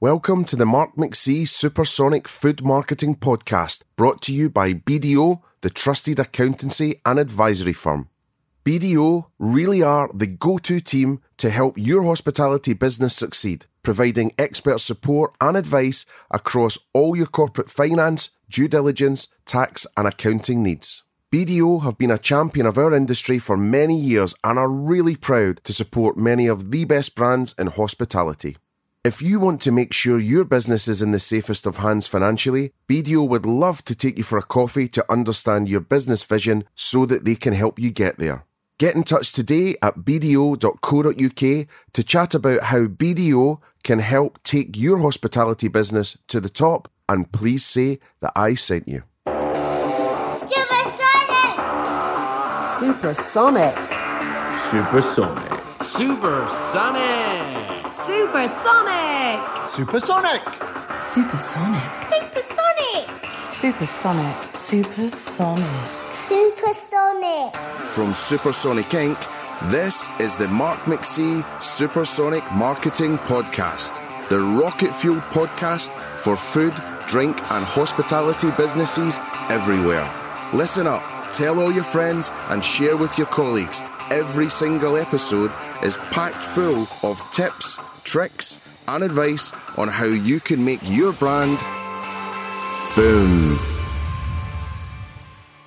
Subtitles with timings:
[0.00, 5.70] Welcome to the Mark McC Supersonic Food Marketing Podcast, brought to you by BDO, the
[5.70, 8.08] trusted accountancy and advisory firm.
[8.64, 14.80] BDO really are the go to team to help your hospitality business succeed, providing expert
[14.80, 21.04] support and advice across all your corporate finance, due diligence, tax, and accounting needs.
[21.32, 25.60] BDO have been a champion of our industry for many years and are really proud
[25.62, 28.56] to support many of the best brands in hospitality.
[29.04, 32.72] If you want to make sure your business is in the safest of hands financially,
[32.88, 37.04] BDO would love to take you for a coffee to understand your business vision so
[37.04, 38.46] that they can help you get there.
[38.78, 44.96] Get in touch today at bdo.co.uk to chat about how BDO can help take your
[45.00, 49.02] hospitality business to the top and please say that I sent you.
[52.78, 53.76] Supersonic.
[54.70, 55.52] Supersonic.
[55.82, 55.82] Supersonic.
[55.82, 57.74] Supersonic.
[58.06, 58.93] Supersonic.
[59.72, 60.42] Supersonic.
[61.02, 61.82] Supersonic.
[62.10, 63.06] Supersonic.
[63.54, 64.36] Supersonic.
[64.56, 65.66] Supersonic.
[66.28, 67.56] supersonic.
[67.94, 73.94] From Supersonic Inc., this is the Mark McC Supersonic Marketing Podcast,
[74.28, 76.74] the rocket fuel podcast for food,
[77.06, 79.18] drink, and hospitality businesses
[79.48, 80.10] everywhere.
[80.52, 83.82] Listen up, tell all your friends, and share with your colleagues.
[84.10, 90.64] Every single episode is packed full of tips, tricks, and advice on how you can
[90.64, 91.58] make your brand
[92.94, 93.58] boom.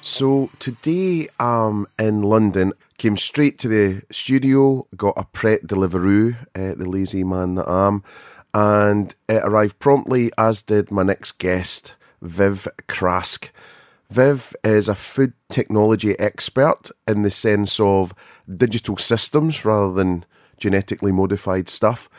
[0.02, 2.74] So today I'm in London.
[2.98, 7.88] Came straight to the studio, got a Pret Deliveroo, uh, the lazy man that I
[7.88, 8.04] am,
[8.54, 13.50] and it arrived promptly, as did my next guest, Viv Craske.
[14.10, 18.14] Viv is a food technology expert in the sense of
[18.50, 20.26] digital systems rather than
[20.58, 22.10] genetically modified stuff,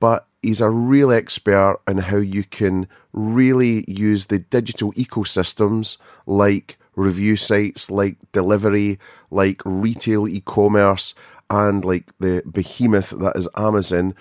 [0.00, 6.76] but he's a real expert in how you can really use the digital ecosystems like
[6.94, 8.98] review sites, like delivery,
[9.30, 11.14] like retail e commerce,
[11.50, 14.14] and like the behemoth that is Amazon,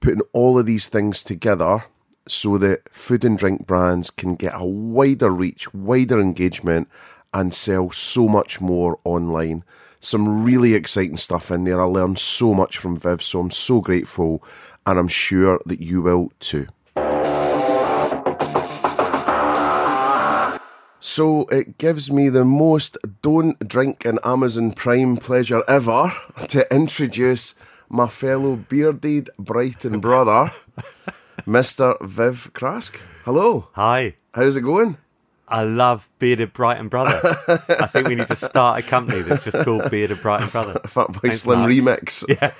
[0.00, 1.84] putting all of these things together
[2.26, 6.88] so that food and drink brands can get a wider reach, wider engagement,
[7.32, 9.64] and sell so much more online.
[10.00, 11.80] Some really exciting stuff in there.
[11.80, 14.42] I learned so much from Viv, so I'm so grateful,
[14.86, 16.66] and I'm sure that you will too.
[21.02, 26.12] So it gives me the most don't drink an Amazon Prime pleasure ever
[26.48, 27.54] to introduce
[27.88, 30.52] my fellow bearded Brighton brother,
[31.46, 32.00] Mr.
[32.02, 33.00] Viv Craske.
[33.24, 33.68] Hello.
[33.72, 34.14] Hi.
[34.34, 34.98] How's it going?
[35.48, 37.18] I love Bearded Brighton Brother.
[37.68, 40.74] I think we need to start a company that's just called Bearded Brighton Brother.
[40.84, 41.72] Fatboy Thanks, Slim Mark.
[41.72, 42.24] remix.
[42.40, 42.52] Yeah.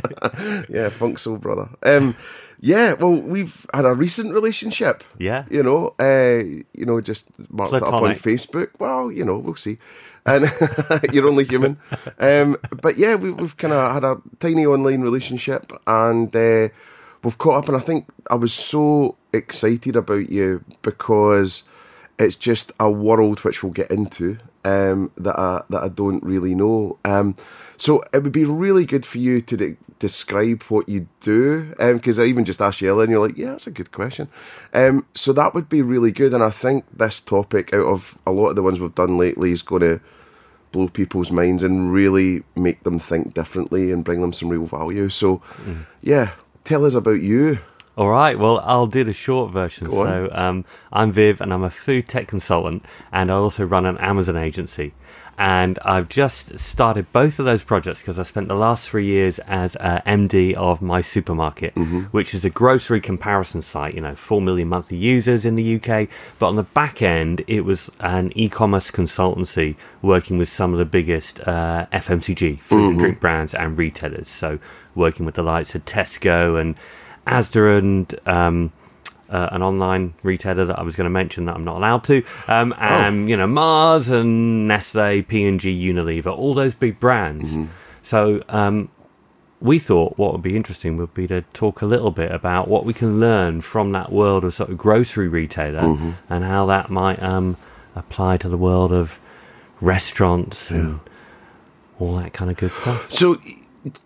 [0.68, 1.68] yeah, Funk Soul Brother.
[1.82, 2.16] Um,
[2.60, 5.02] yeah, well, we've had a recent relationship.
[5.18, 5.44] Yeah.
[5.50, 8.68] You know, uh, you know, just marked it up on Facebook.
[8.78, 9.78] Well, you know, we'll see.
[10.24, 10.50] And
[11.12, 11.78] you're only human.
[12.18, 16.68] Um, but yeah, we, we've kind of had a tiny online relationship and uh,
[17.24, 17.68] we've caught up.
[17.68, 21.64] And I think I was so excited about you because
[22.18, 26.54] it's just a world which we'll get into um, that I that I don't really
[26.54, 26.98] know.
[27.04, 27.36] Um,
[27.82, 32.16] so it would be really good for you to de- describe what you do, because
[32.16, 34.28] I even just asked you earlier, and you're like, "Yeah, that's a good question."
[34.72, 38.30] Um, so that would be really good, and I think this topic, out of a
[38.30, 40.00] lot of the ones we've done lately, is going to
[40.70, 45.08] blow people's minds and really make them think differently and bring them some real value.
[45.08, 45.42] So,
[46.00, 46.30] yeah,
[46.62, 47.58] tell us about you.
[47.96, 48.38] All right.
[48.38, 49.90] Well, I'll do the short version.
[49.90, 53.98] So, um, I'm Viv, and I'm a food tech consultant, and I also run an
[53.98, 54.94] Amazon agency.
[55.42, 59.40] And I've just started both of those projects because I spent the last three years
[59.40, 61.74] as MD of My Supermarket,
[62.12, 63.96] which is a grocery comparison site.
[63.96, 66.08] You know, four million monthly users in the UK.
[66.38, 70.84] But on the back end, it was an e-commerce consultancy working with some of the
[70.84, 74.28] biggest uh, FMCG food and drink brands and retailers.
[74.28, 74.60] So,
[74.94, 76.76] working with the likes of Tesco and
[77.26, 78.72] Asda and um,
[79.32, 82.22] uh, an online retailer that I was going to mention that I'm not allowed to,
[82.46, 87.56] um, and you know Mars and Nestle, P and G, Unilever, all those big brands.
[88.02, 88.90] So um,
[89.60, 92.84] we thought what would be interesting would be to talk a little bit about what
[92.84, 97.22] we can learn from that world of sort of grocery retailer and how that might
[97.22, 97.56] um,
[97.94, 99.20] apply to the world of
[99.80, 101.00] restaurants and
[102.00, 103.12] all that kind of good stuff.
[103.12, 103.38] So,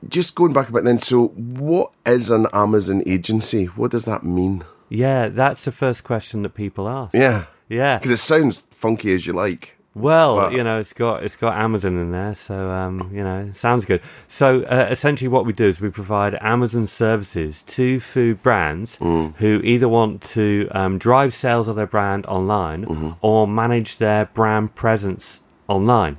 [0.09, 3.65] just going back a bit then, so what is an Amazon agency?
[3.67, 4.63] What does that mean?
[4.89, 7.15] Yeah, that's the first question that people ask.
[7.15, 7.45] Yeah.
[7.69, 7.99] Yeah.
[7.99, 9.73] Because it sounds funky as you like.
[9.95, 13.49] Well, But- you know, it's got it's got Amazon in there, so um, you know,
[13.55, 14.03] sounds good.
[14.29, 19.61] So uh, essentially, what we do is we provide Amazon services to food brands who
[19.65, 25.41] either want to um, drive sales of their brand online or manage their brand presence
[25.67, 26.19] online.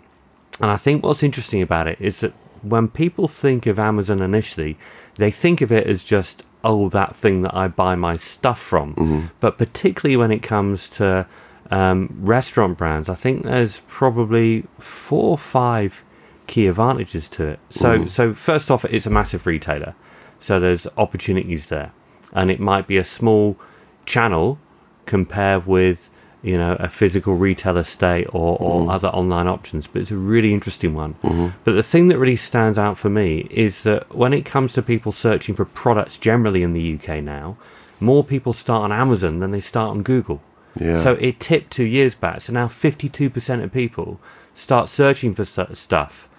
[0.60, 2.34] And I think what's interesting about it is that
[2.64, 4.76] when people think of Amazon initially,
[5.18, 8.94] they think of it as just, oh, that thing that I buy my stuff from.
[9.40, 11.26] But particularly when it comes to
[11.72, 16.04] um, restaurant brands, I think there's probably four or five
[16.46, 17.60] key advantages to it.
[17.70, 19.96] So, so first off, it's a massive retailer.
[20.40, 21.92] So there's opportunities there.
[22.34, 23.58] And it might be a small
[24.06, 24.60] channel
[25.06, 26.10] compared with
[26.44, 28.90] you know a physical retail estate or, or mm-hmm.
[28.90, 31.16] other online options but it's a really interesting one.
[31.24, 31.50] Mm-hmm.
[31.64, 34.82] But the thing that really stands out for me is that when it comes to
[34.82, 37.58] people searching for products generally in the uk now
[38.00, 40.42] more people start on amazon than they start on google.
[40.80, 41.02] Yeah.
[41.02, 42.42] so it tipped two years back.
[42.42, 44.20] So now 52% of people
[44.54, 46.30] start searching for stuff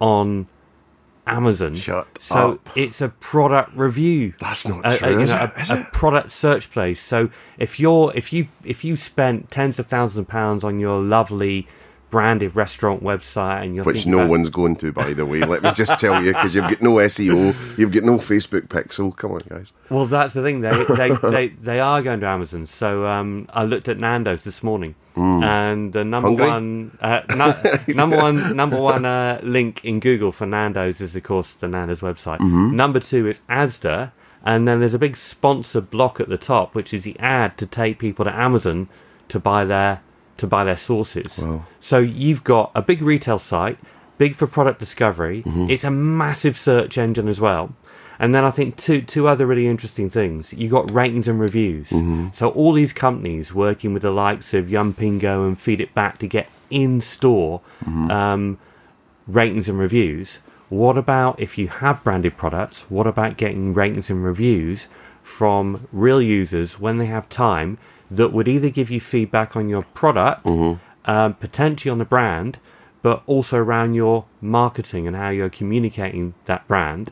[0.00, 0.46] on
[1.26, 2.68] amazon Shut so up.
[2.76, 5.70] it's a product review That's not a- a, true, you is know, it?
[5.70, 7.00] a- a product search place.
[7.00, 11.00] So if you're if you if you spent tens of thousands of pounds on your
[11.00, 11.68] lovely
[12.12, 15.40] branded restaurant website and you're Which no one's going to, by the way.
[15.40, 19.16] Let me just tell you, because you've got no SEO, you've got no Facebook pixel.
[19.16, 19.72] Come on, guys.
[19.90, 20.60] Well, that's the thing.
[20.60, 22.66] They they, they, they are going to Amazon.
[22.66, 26.46] So um, I looked at Nando's this morning, and the number Hungry?
[26.46, 31.22] one uh, nu- number one number one uh, link in Google for Nando's is of
[31.24, 32.40] course the Nando's website.
[32.40, 34.12] Number two is Asda,
[34.44, 37.66] and then there's a big sponsor block at the top, which is the ad to
[37.66, 38.88] take people to Amazon
[39.28, 40.02] to buy their
[40.36, 41.42] to buy their sauces.
[41.80, 43.78] So you've got a big retail site,
[44.18, 45.42] big for product discovery.
[45.42, 45.70] Mm-hmm.
[45.70, 47.74] It's a massive search engine as well.
[48.18, 50.52] And then I think two two other really interesting things.
[50.52, 51.90] You got ratings and reviews.
[51.90, 52.28] Mm-hmm.
[52.32, 56.28] So all these companies working with the likes of Yumpingo and Feed It Back to
[56.28, 58.10] get in store mm-hmm.
[58.10, 58.58] um,
[59.26, 60.38] ratings and reviews.
[60.68, 62.82] What about if you have branded products?
[62.88, 64.86] What about getting ratings and reviews
[65.22, 67.78] from real users when they have time
[68.16, 70.46] that would either give you feedback on your product,
[71.04, 72.58] um, potentially on the brand,
[73.02, 77.08] but also around your marketing and how you're communicating that brand.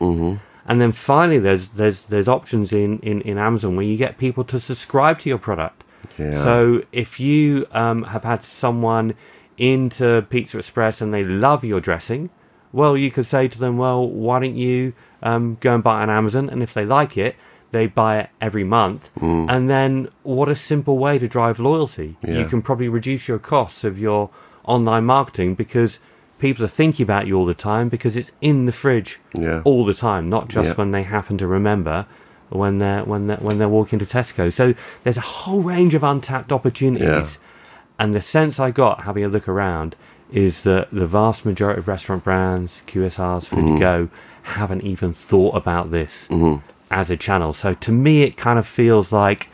[0.65, 4.43] And then finally, there's there's there's options in, in, in Amazon where you get people
[4.45, 5.83] to subscribe to your product.
[6.17, 6.43] Yeah.
[6.43, 9.15] So if you um, have had someone
[9.57, 12.29] into Pizza Express and they love your dressing,
[12.71, 16.03] well, you could say to them, well, why don't you um, go and buy it
[16.03, 16.49] on Amazon?
[16.49, 17.35] And if they like it,
[17.71, 19.09] they buy it every month.
[19.21, 22.17] And then what a simple way to drive loyalty.
[22.25, 24.29] You can probably reduce your costs of your
[24.63, 25.99] online marketing because
[26.39, 29.61] people are thinking about you all the time because it's in the fridge Yeah.
[29.63, 30.75] all the time, not just Yeah.
[30.75, 32.05] when they happen to remember
[32.49, 34.51] when they're when they're when they're walking to Tesco.
[34.51, 34.73] So
[35.03, 37.39] there's a whole range of untapped opportunities.
[37.97, 39.95] And the sense I got having a look around
[40.31, 43.73] is that the vast majority of restaurant brands, QSRs, Food Mm-hmm.
[43.75, 44.09] to Go,
[44.43, 46.27] haven't even thought about this
[46.91, 47.53] as a channel.
[47.53, 49.49] So to me, it kind of feels like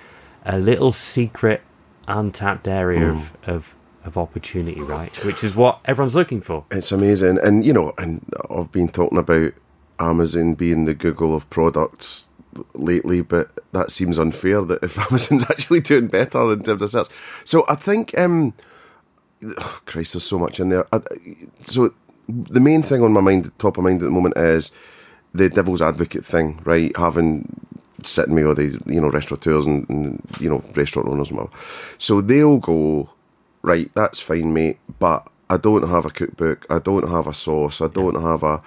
[0.45, 1.61] a little secret,
[2.07, 3.53] untapped area of, Mm.
[3.55, 3.73] of
[4.05, 5.13] of opportunity, right?
[5.25, 6.63] Which is what everyone's looking for.
[6.71, 9.51] It's amazing, and you know, and I've been talking about
[9.99, 12.29] Amazon being the Google of products
[12.73, 14.61] lately, but that seems unfair.
[14.61, 17.07] That if Amazon's actually doing better in terms of search,
[17.43, 18.53] so I think, um,
[19.45, 20.85] oh, Christ, there's so much in there.
[20.93, 21.01] I,
[21.63, 21.93] so
[22.29, 24.71] the main thing on my mind, top of mind at the moment, is
[25.37, 26.95] the devil's advocate thing, right?
[26.97, 27.47] Having
[28.03, 31.57] sitting with all these, you know, restaurateurs and, and you know, restaurant owners and whatever.
[31.97, 33.09] So they'll go,
[33.61, 37.81] right, that's fine, mate, but I don't have a cookbook, I don't have a sauce,
[37.81, 38.61] I don't have a.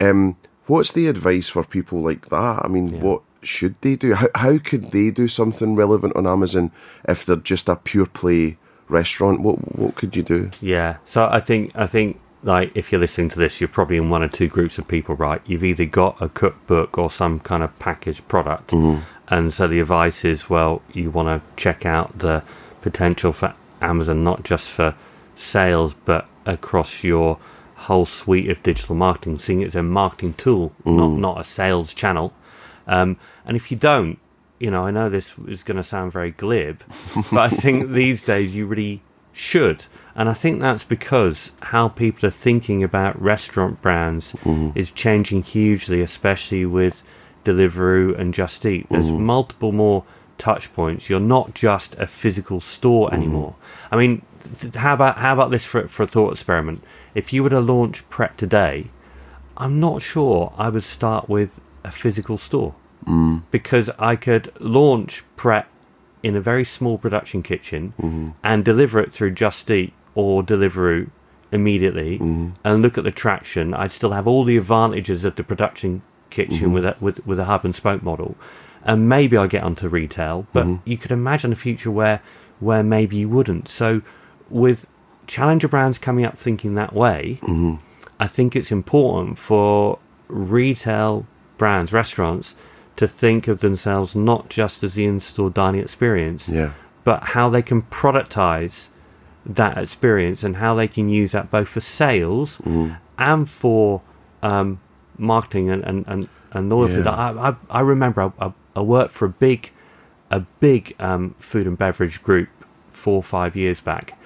[0.00, 2.64] Um, what's the advice for people like that?
[2.64, 4.14] I mean, what should they do?
[4.14, 6.72] How, how could they do something relevant on Amazon
[7.08, 8.56] if they're just a pure play
[8.88, 9.40] restaurant?
[9.40, 10.50] What what could you do?
[10.60, 10.96] Yeah.
[11.04, 14.22] So I think I think like if you're listening to this, you're probably in one
[14.22, 15.40] or two groups of people, right?
[15.46, 18.72] You've either got a cookbook or some kind of packaged product,
[19.28, 22.42] and so the advice is, well, you want to check out the
[22.82, 24.94] potential for Amazon, not just for
[25.34, 27.38] sales, but across your
[27.76, 32.32] whole suite of digital marketing, seeing it's a marketing tool, not not a sales channel.
[32.86, 34.18] Um, and if you don't,
[34.58, 36.82] you know, I know this is going to sound very glib,
[37.32, 39.00] but I think these days you really
[39.32, 39.86] should.
[40.16, 44.70] And I think that's because how people are thinking about restaurant brands mm-hmm.
[44.78, 47.02] is changing hugely, especially with
[47.44, 48.86] Deliveroo and Just Eat.
[48.90, 49.24] There's mm-hmm.
[49.24, 50.04] multiple more
[50.38, 51.10] touch points.
[51.10, 53.16] You're not just a physical store mm-hmm.
[53.16, 53.56] anymore.
[53.90, 54.22] I mean,
[54.58, 56.84] th- how about how about this for for a thought experiment?
[57.14, 58.90] If you were to launch Pret today,
[59.56, 62.74] I'm not sure I would start with a physical store
[63.50, 65.66] because I could launch Pret
[66.22, 67.92] in a very small production kitchen
[68.42, 71.10] and deliver it through Just Eat or Deliveroo
[71.52, 72.50] immediately mm-hmm.
[72.64, 76.66] and look at the traction, I'd still have all the advantages of the production kitchen
[76.66, 76.72] mm-hmm.
[76.72, 78.36] with, a, with with a hub and spoke model,
[78.82, 80.46] and maybe I get onto retail.
[80.52, 80.88] But mm-hmm.
[80.88, 82.20] you could imagine a future where
[82.60, 83.68] where maybe you wouldn't.
[83.68, 84.02] So
[84.48, 84.86] with
[85.26, 87.38] challenger brands coming up thinking that way,
[88.20, 91.26] I think it's important for retail
[91.58, 92.54] brands, restaurants,
[92.96, 96.72] to think of themselves not just as the in-store dining experience, Yeah.
[97.02, 98.88] but how they can productize
[99.46, 102.60] that experience and how they can use that both for sales
[103.18, 104.02] and for
[104.42, 104.80] um,
[105.18, 107.02] marketing and, and, and, and loyalty.
[107.02, 107.10] Yeah.
[107.10, 109.70] I, I, I remember I, I, worked for a big
[110.30, 112.48] a big um, food and beverage group
[112.88, 114.18] four or five years back,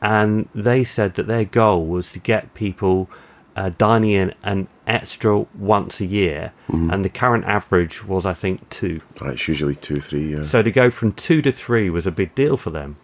[0.00, 3.08] and they said that their goal was to get people
[3.54, 8.68] uh, dining in an extra once a year, and the current average was I think
[8.70, 9.02] two.
[9.20, 10.34] Right, it's usually two, three.
[10.34, 10.42] Yeah.
[10.42, 12.96] So to go from two to three was a big deal for them.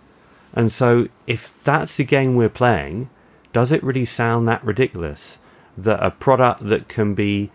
[0.55, 3.11] And so if that's the game we're playing,
[3.53, 5.39] does it really sound that ridiculous
[5.77, 7.51] that a product that can be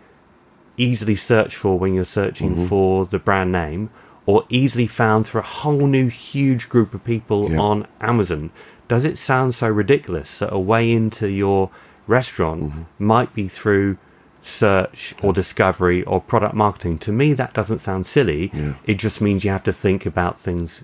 [0.76, 2.66] easily searched for when you're searching mm-hmm.
[2.66, 3.90] for the brand name
[4.26, 7.58] or easily found through a whole new huge group of people Yeah.
[7.58, 8.50] on Amazon,
[8.88, 11.70] does it sound so ridiculous that a way into your
[12.06, 12.82] restaurant mm-hmm.
[12.98, 13.98] might be through
[14.40, 16.98] search or discovery or product marketing?
[17.00, 18.50] To me, that doesn't sound silly.
[18.52, 18.74] Yeah.
[18.84, 20.82] It just means you have to think about things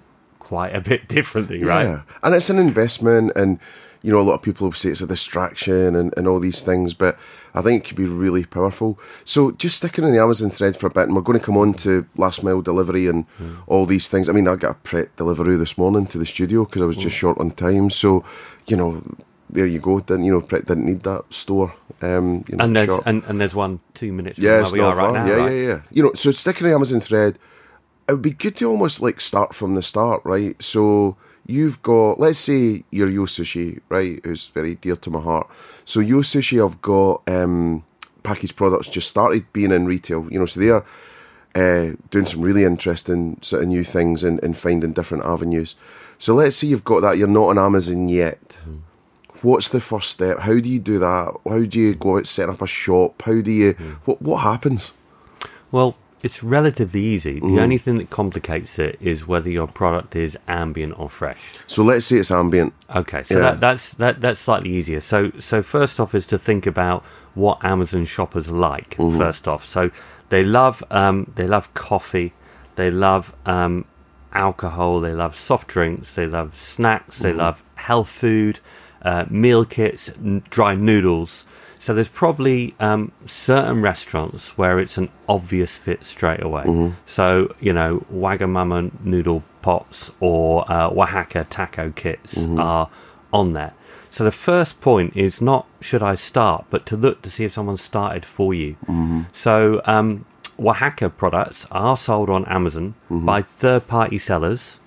[0.51, 1.87] quite a bit differently, right?
[1.87, 3.61] Yeah, and it's an investment, and
[4.03, 6.93] you know a lot of people say it's a distraction and, and all these things,
[6.93, 7.17] but
[7.55, 8.99] I think it could be really powerful.
[9.25, 11.57] So just sticking in the Amazon thread for a bit, and we're going to come
[11.57, 13.27] on to last mile delivery and
[13.69, 14.29] all these things.
[14.29, 16.97] I mean, I got a Pret delivery this morning to the studio because I was
[16.97, 17.91] just short on time.
[17.91, 18.25] So
[18.67, 19.03] you know,
[19.49, 20.01] there you go.
[20.01, 21.73] Didn't you know Pret didn't need that store?
[22.03, 24.81] Um, you know, And there's and, and there's one two minutes from Yeah, where we
[24.81, 25.27] are right now.
[25.27, 25.53] Yeah, right?
[25.53, 25.81] yeah, yeah.
[25.93, 27.39] You know, so sticking to the Amazon thread,
[28.11, 30.61] it would be good to almost like start from the start, right?
[30.61, 33.27] So you've got, let's say you're Yo
[33.89, 35.49] right, who's very dear to my heart.
[35.85, 37.85] So Yo Sushi have got um,
[38.25, 40.85] packaged products just started being in retail, you know, so they are
[41.55, 45.77] uh, doing some really interesting sort of new things and, and finding different avenues.
[46.19, 48.59] So let's say you've got that, you're not on Amazon yet.
[49.43, 50.41] What's the first step?
[50.41, 51.35] How do you do that?
[51.49, 53.23] How do you go out setting up a shop?
[53.23, 53.73] How do you?
[54.05, 54.93] What what happens?
[55.73, 57.41] Well, it's relatively easy.
[57.41, 57.61] The Mm.
[57.61, 61.39] only thing that complicates it is whether your product is ambient or fresh.
[61.67, 62.73] So let's say it's ambient.
[62.95, 63.41] Okay, so Yeah.
[63.43, 65.01] that, that's that that's slightly easier.
[65.01, 67.03] So so first off is to think about
[67.35, 68.97] what Amazon shoppers like.
[68.99, 69.19] Mm-hmm.
[69.19, 69.91] First off, so
[70.29, 72.33] they love um, they love coffee,
[72.77, 73.85] they love um,
[74.33, 78.61] alcohol, they love soft drinks, they love snacks, they love health food,
[79.03, 81.45] uh, meal kits, n- dry noodles.
[81.79, 86.65] So there's probably um, certain restaurants where it's an obvious fit straight away.
[87.07, 92.91] So you know, Wagamama noodle pots or uh, Oaxaca taco kits are
[93.33, 93.73] on there.
[94.11, 97.53] So the first point is not should I start, but to look to see if
[97.53, 98.77] someone started for you.
[99.33, 100.27] So um,
[100.59, 104.79] Oaxaca products are sold on Amazon by third-party sellers,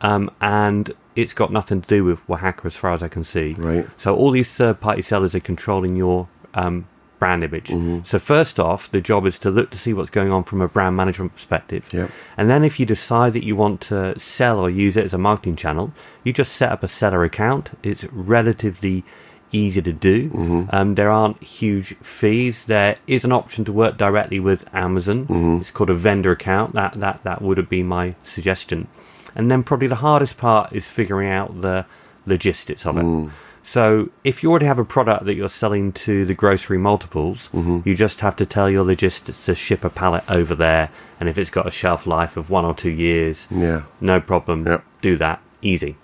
[0.00, 3.54] um, and it's got nothing to do with Oaxaca as far as I can see.
[3.54, 3.86] Right.
[3.96, 6.86] So all these third-party sellers are controlling your um,
[7.18, 7.70] brand image.
[8.04, 10.68] So first off, the job is to look to see what's going on from a
[10.68, 11.88] brand management perspective.
[11.92, 12.10] Yep.
[12.36, 15.18] And then if you decide that you want to sell or use it as a
[15.18, 15.92] marketing channel,
[16.24, 17.78] you just set up a seller account.
[17.84, 19.04] It's relatively
[19.52, 20.66] easy to do.
[20.70, 22.64] Um, there aren't huge fees.
[22.64, 25.26] There is an option to work directly with Amazon.
[25.60, 26.74] It's called a vendor account.
[26.74, 28.88] That that that would have been my suggestion.
[29.34, 31.86] And then probably the hardest part is figuring out the
[32.26, 33.04] logistics of it.
[33.04, 33.30] Mm.
[33.62, 37.80] So if you already have a product that you're selling to the grocery multiples, mm-hmm.
[37.88, 40.90] you just have to tell your logistics to ship a pallet over there.
[41.20, 43.82] And if it's got a shelf life of one or two years, Yeah.
[44.00, 44.66] no problem.
[44.66, 44.84] Yep.
[45.00, 45.96] Do that easy.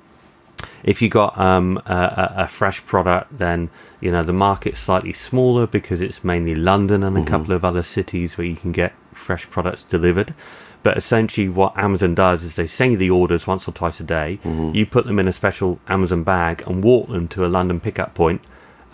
[0.82, 3.70] If you got um, a, a, a fresh product, then
[4.00, 7.28] you know the market's slightly smaller because it's mainly London and a mm-hmm.
[7.28, 10.34] couple of other cities where you can get fresh products delivered.
[10.82, 14.04] But essentially, what Amazon does is they send you the orders once or twice a
[14.04, 14.38] day.
[14.44, 18.14] You put them in a special Amazon bag and walk them to a London pickup
[18.14, 18.40] point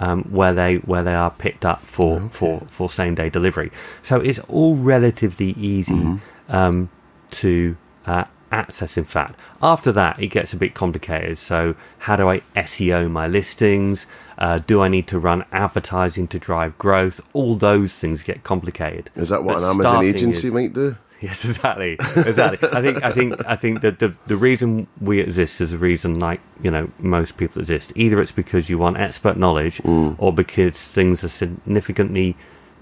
[0.00, 3.70] um, where they where they are picked up for for, for same day delivery.
[4.02, 6.88] So it's all relatively easy um,
[7.32, 7.76] to
[8.06, 8.96] uh, access.
[8.96, 11.38] In fact, after that, it gets a bit complicated.
[11.38, 14.06] So how do I SEO my listings?
[14.36, 17.20] Uh, do I need to run advertising to drive growth?
[17.34, 19.10] All those things get complicated.
[19.14, 20.96] Is that what But an Amazon agency is- might do?
[21.24, 22.68] Yes, exactly, exactly.
[22.70, 26.18] I think, I think, I think that the the reason we exist is a reason
[26.18, 27.94] like you know most people exist.
[27.96, 29.80] Either it's because you want expert knowledge,
[30.18, 32.36] or because things are significantly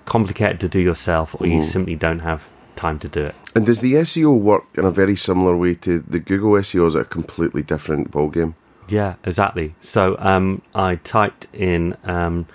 [0.06, 3.34] complicated to do yourself, or you simply don't have time to do it.
[3.54, 6.86] And does the SEO work in a very similar way to the Google SEO?
[6.88, 8.54] Is it a completely different ballgame?
[8.88, 9.76] Yeah, exactly.
[9.80, 12.48] So um, I typed in um,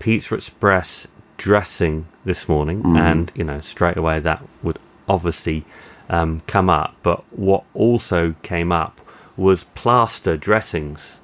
[0.00, 5.64] Pizza Express dressing this morning, and you know straight away that would obviously
[6.08, 6.96] um, come up.
[7.02, 9.00] But what also came up
[9.36, 11.20] was plaster dressings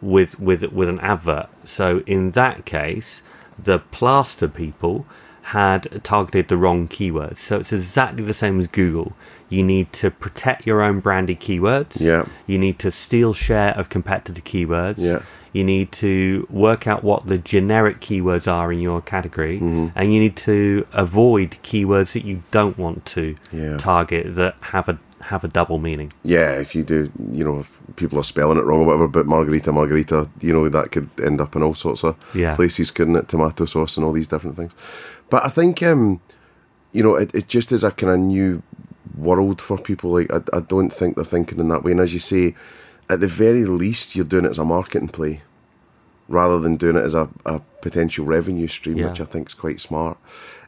[0.00, 1.48] with with with an advert.
[1.64, 3.22] So in that case,
[3.58, 5.06] the plaster people
[5.42, 7.38] had targeted the wrong keywords.
[7.38, 9.14] So it's exactly the same as Google.
[9.48, 12.00] You need to protect your own branded keywords.
[12.00, 12.26] Yeah.
[12.46, 14.98] You need to steal share of competitor keywords.
[14.98, 15.22] Yeah.
[15.52, 19.88] You need to work out what the generic keywords are in your category, Mm-hmm.
[19.98, 23.76] and you need to avoid keywords that you don't want to Yeah.
[23.78, 26.10] target that have a have a double meaning.
[26.24, 29.26] Yeah, if you do, you know, if people are spelling it wrong or whatever, but
[29.26, 32.54] margarita, margarita, you know, that could end up in all sorts of Yeah.
[32.56, 33.28] places, couldn't it?
[33.28, 34.72] Tomato sauce and all these different things.
[35.28, 36.20] But I think, um,
[36.92, 38.62] you know, it, it just is a kind of new
[39.14, 40.10] world for people.
[40.12, 41.90] Like, I, I don't think they're thinking in that way.
[41.90, 42.54] And as you say,
[43.10, 45.42] at the very least, you're doing it as a marketing play
[46.28, 49.08] rather than doing it as a, a potential revenue stream, Yeah.
[49.08, 50.16] which I think is quite smart.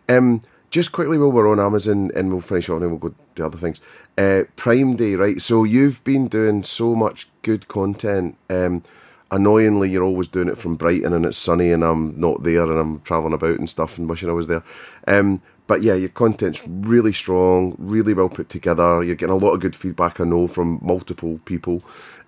[0.08, 3.46] Um, just quickly while we're on Amazon, and we'll finish on and we'll go to
[3.46, 3.80] other things.
[4.18, 5.40] Uh, Prime Day, right?
[5.40, 8.36] So you've been doing so much good content.
[8.50, 8.82] Um,
[9.30, 12.78] annoyingly, you're always doing it from Brighton, and it's sunny, and I'm not there, and
[12.78, 14.64] I'm travelling about and stuff, and wishing I was there.
[15.06, 19.02] Um, but yeah, your content's really strong, really well put together.
[19.02, 21.82] You're getting a lot of good feedback, I know, from multiple people.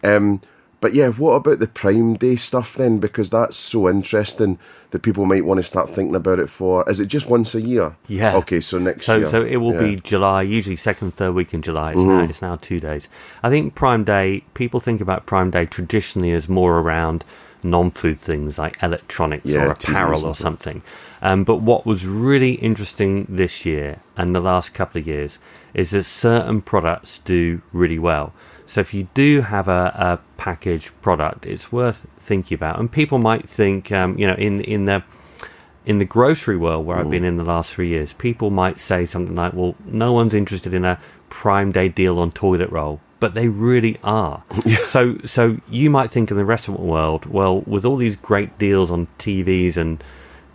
[0.04, 0.40] Um,
[0.80, 2.99] but yeah, what about the Prime Day stuff then?
[2.99, 4.58] Because that's so interesting
[4.90, 6.88] that people might want to start thinking about it for.
[6.88, 7.96] Is it just once a year?
[8.06, 8.37] Yeah.
[8.37, 9.28] Okay, so next So, year.
[9.28, 11.92] so it will be July, usually second, third week in July.
[11.92, 13.08] It's now it's now two days.
[13.42, 14.44] I think Prime Day.
[14.52, 17.25] People think about Prime Day traditionally as more around
[17.62, 20.82] non-food things like electronics Yeah, or apparel or something.
[21.23, 25.38] Um, but what was really interesting this year and the last couple of years
[25.73, 28.34] is that certain products do really well.
[28.75, 32.81] So if you do have a, a packaged product, it's worth thinking about.
[32.81, 35.04] And people might think, um, you know, in in the
[35.87, 39.07] in the grocery world where I've been in the last three years, people might say
[39.07, 42.99] something like, well, no one's interested in a Prime Day deal on toilet roll.
[43.21, 44.43] But they really are.
[44.87, 48.91] So, so you might think in the restaurant world, well, with all these great deals
[48.91, 50.02] on TVs and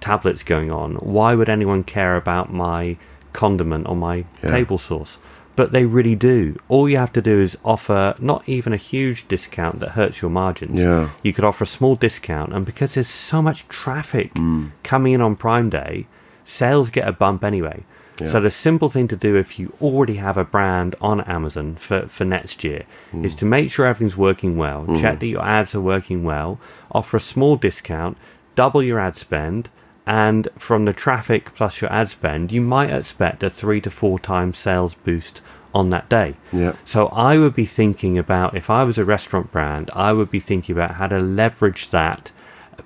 [0.01, 2.97] tablets going on, why would anyone care about my
[3.31, 4.51] condiment or my Yeah.
[4.51, 5.19] table sauce?
[5.59, 6.55] But they really do.
[6.69, 10.31] All you have to do is offer not even a huge discount that hurts your
[10.31, 10.79] margins.
[10.79, 11.09] Yeah.
[11.21, 14.71] You could offer a small discount, and because there's so much traffic mm.
[14.83, 16.07] coming in on Prime Day,
[16.45, 17.83] sales get a bump anyway.
[18.25, 22.07] So the simple thing to do if you already have a brand on Amazon for,
[22.07, 23.25] for next year mm.
[23.25, 25.19] is to make sure everything's working well, check mm.
[25.19, 26.57] that your ads are working well,
[26.93, 28.17] offer a small discount,
[28.55, 29.67] double your ad spend,
[30.09, 34.17] and from the traffic plus your ad spend, you might expect a three to four
[34.17, 35.39] times sales boost
[35.71, 36.35] on that day.
[36.51, 36.73] Yeah.
[36.83, 40.39] So I would be thinking about if I was a restaurant brand, I would be
[40.39, 42.31] thinking about how to leverage that,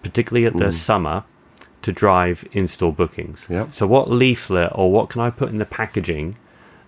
[0.02, 1.24] particularly at the summer,
[1.84, 3.48] to drive in-store bookings.
[3.50, 3.70] Yeah.
[3.70, 6.36] So what leaflet or what can I put in the packaging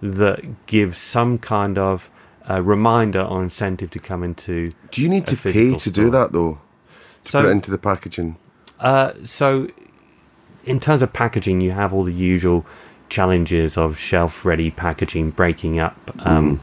[0.01, 2.09] that gives some kind of
[2.49, 4.73] uh, reminder or incentive to come into?
[4.91, 6.59] Do you need to pay to do that though?
[7.23, 8.35] To So- put it into the packaging.
[8.81, 9.69] Uh, so,
[10.65, 12.65] in terms of packaging, you have all the usual
[13.08, 16.60] challenges of shelf-ready packaging, breaking up um,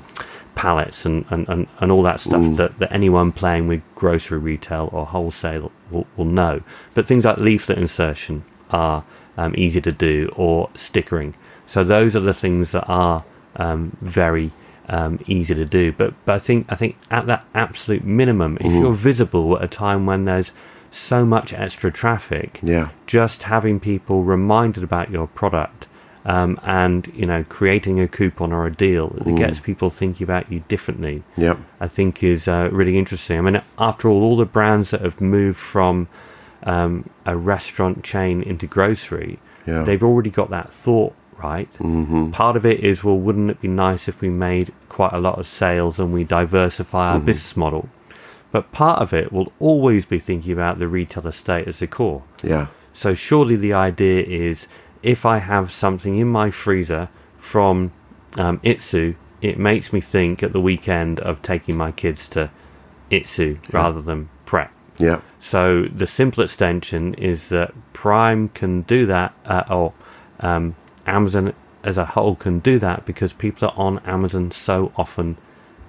[0.55, 4.91] pallets, and, and, and, and all that stuff that, that anyone playing with grocery retail
[4.93, 6.63] or wholesale will, will know.
[6.95, 9.05] But things like leaflet insertion are
[9.37, 11.35] um, easy to do, or stickering.
[11.67, 13.25] So those are the things that are
[13.57, 14.51] um, very
[14.89, 15.93] um, easy to do.
[15.93, 19.69] But but I think I think at that absolute minimum, if you're visible at a
[19.69, 20.53] time when there's
[20.93, 22.91] so much extra traffic, Yeah.
[23.07, 25.89] just having people reminded about your product
[26.25, 30.53] um, and you know creating a coupon or a deal that gets people thinking about
[30.53, 31.59] you differently Yep.
[31.81, 33.39] I think is uh, really interesting.
[33.39, 36.07] I mean, after all, all the brands that have moved from
[36.63, 39.83] um, a restaurant chain into grocery, Yeah.
[39.83, 41.73] they've already got that thought right.
[41.81, 42.31] Mm-hmm.
[42.31, 45.41] Part of it is, well, wouldn't it be nice if we made quite a lot
[45.41, 47.89] of sales and we diversify our business model?
[48.53, 52.23] But part of it will always be thinking about the retail estate as the core.
[52.43, 52.69] Yeah.
[52.93, 54.69] So surely the idea is
[55.03, 57.93] if I have something in my freezer from
[58.37, 62.51] um, Itsu, it makes me think at the weekend of taking my kids to
[63.11, 64.71] Itsu rather than Pret.
[64.99, 65.23] Yeah.
[65.39, 69.95] So the simple extension is that Prime can do that, uh, or
[70.41, 75.37] um, Amazon as a whole can do that because people are on Amazon so often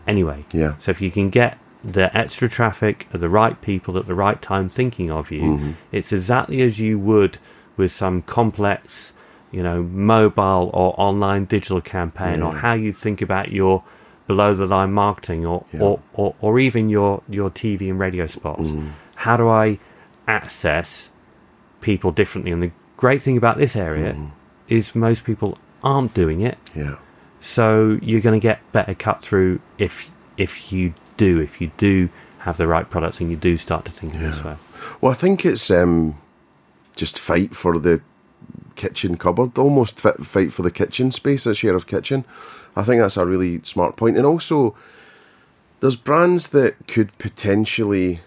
[0.08, 0.46] anyway.
[0.52, 0.78] Yeah.
[0.78, 4.70] So if you can get the extra traffic, the right people at the right time
[4.70, 5.72] thinking of you, Mm-hmm.
[5.92, 7.38] it's exactly as you would
[7.78, 9.14] with some complex,
[9.52, 13.84] you know, mobile or online digital campaign, or how you think about your
[14.28, 15.82] below the line marketing or, Yeah.
[15.82, 18.72] or, or, or even your, your TV and radio spots?
[19.16, 19.80] How do I
[20.28, 21.10] access
[21.82, 22.52] people differently?
[22.52, 24.16] And the great thing about this area
[24.70, 26.58] is most people aren't doing it.
[26.74, 26.96] Yeah.
[27.42, 32.10] So you're going to get better cut through if if you do if you do
[32.40, 34.56] have the right products and you do start to think in this way.
[35.00, 36.16] Well, I think it's um,
[36.96, 38.02] just fight for the
[38.76, 42.26] kitchen cupboard, almost fight for the kitchen space, a share of kitchen.
[42.76, 44.18] I think that's a really smart point.
[44.18, 44.76] And also,
[45.80, 48.22] there's brands that could potentially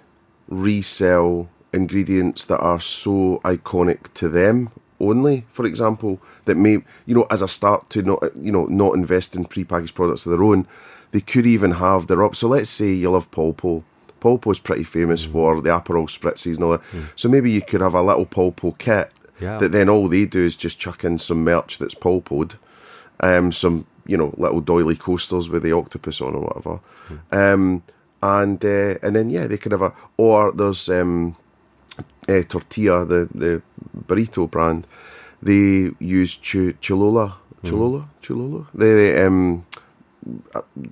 [0.49, 7.27] resell ingredients that are so iconic to them only for example that may you know
[7.31, 10.67] as a start to not you know not invest in prepackaged products of their own
[11.17, 12.35] they could even have their up.
[12.37, 13.83] So let's say you love Polpo.
[14.51, 16.83] Is pretty famous for the Aperol spritzes and all that.
[17.15, 19.09] So maybe you could have a little Polpo kit
[19.41, 19.59] Yeah.
[19.61, 22.53] that then all they do is just chuck in some merch that's Polpoed
[23.21, 26.81] um, some you know little doily coasters with the octopus on or whatever,
[27.31, 27.83] um,
[28.21, 31.37] and uh, and then yeah they could have a or there's um,
[32.29, 33.63] uh, tortilla the the
[34.09, 34.87] burrito brand.
[35.43, 37.37] They use ch- Cholula.
[37.65, 38.09] Cholula?
[38.23, 38.67] Cholula?
[38.75, 39.65] The um,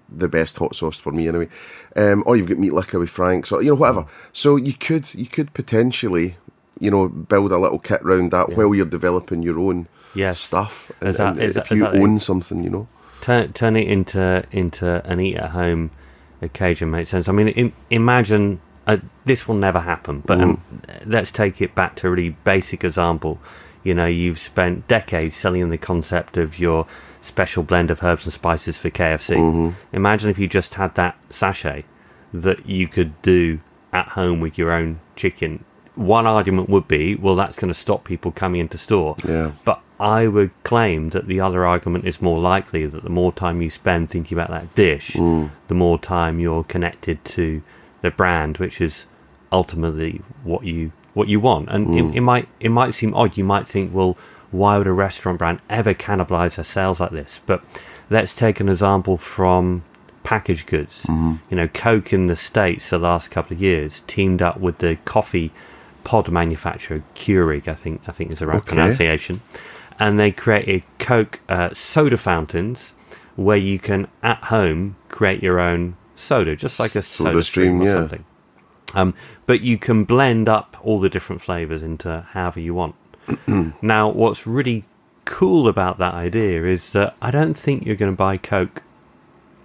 [0.09, 1.49] the best hot sauce for me anyway,
[1.97, 4.07] um, or you've got meat liquor with Frank's or you know whatever.
[4.33, 6.37] So you could you could potentially
[6.81, 10.38] you know build a little kit round that while you're developing your own Yes.
[10.38, 10.92] stuff.
[11.01, 12.88] And- that- is if that- you that- own something, you know.
[13.20, 15.90] Turn turn it into into an eat at home
[16.42, 17.29] occasion makes sense.
[17.29, 20.61] I mean, im imagine uh, this will never happen, but um,
[21.07, 23.38] let's take it back to a really basic example.
[23.83, 26.87] You know, you've spent decades selling the concept of your
[27.25, 29.37] special blend of herbs and spices for KFC.
[29.37, 29.97] Mm-hmm.
[29.97, 31.85] Imagine if you just had that sachet
[32.33, 33.61] that you could do
[33.93, 35.65] at home with your own chicken.
[35.95, 39.17] One argument would be, well, that's going to stop people coming into store.
[39.25, 39.53] Yeah.
[39.65, 43.63] But I would claim that the other argument is more likely that the more time
[43.63, 45.51] you spend thinking about that dish, mm.
[45.69, 47.63] the more time you're connected to
[48.03, 49.07] the brand, which is
[49.53, 51.69] ultimately what you what you want.
[51.69, 52.15] And it, mm.
[52.17, 53.37] it might it might seem odd.
[53.37, 54.19] You might think, well,
[54.55, 57.40] why would a restaurant brand ever cannibalize their sales like this?
[57.45, 57.62] But
[58.09, 59.85] let's take an example from
[60.23, 61.05] packaged goods.
[61.09, 64.97] You know, Coke in the states the last couple of years teamed up with the
[65.05, 65.53] coffee
[66.05, 67.67] pod manufacturer Keurig.
[67.69, 68.69] I think I think is the right Okay.
[68.69, 69.40] pronunciation,
[69.99, 72.93] and they created Coke uh, soda fountains
[73.37, 77.79] where you can at home create your own soda, just like a soda, Soda stream,
[77.79, 77.93] stream, or yeah.
[77.95, 78.25] something.
[78.95, 79.14] Um,
[79.47, 82.95] but you can blend up all the different flavors into however you want.
[83.83, 84.85] now, what's really
[85.25, 88.83] cool about that idea is that I don't think you're going to buy Coke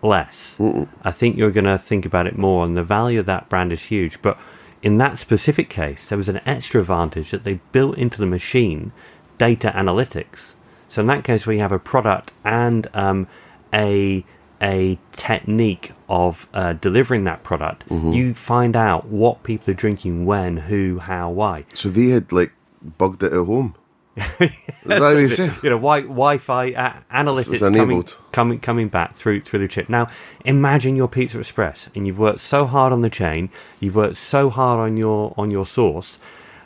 [0.02, 0.58] less.
[1.04, 3.72] I think you're going to think about it more, and the value of that brand
[3.72, 4.22] is huge.
[4.22, 4.40] But
[4.82, 8.92] in that specific case, there was an extra advantage that they built into the machine
[9.38, 10.56] data analytics.
[10.88, 13.28] So in that case, we have a product and um,
[13.74, 14.26] a
[14.62, 20.58] a technique of uh, delivering that product, you find out what people are drinking, when,
[20.58, 21.64] who, how, why.
[21.74, 23.76] So they had like bugged it at home.
[24.18, 24.50] Is
[24.86, 25.52] that what you say?
[25.64, 27.96] you know, wi- Wi-Fi uh, a- analytics coming,
[28.32, 29.88] coming coming back through through the chip.
[29.88, 30.10] Now,
[30.44, 34.50] imagine your Pizza Express, and you've worked so hard on the chain, you've worked so
[34.50, 36.20] hard on your on your sauce.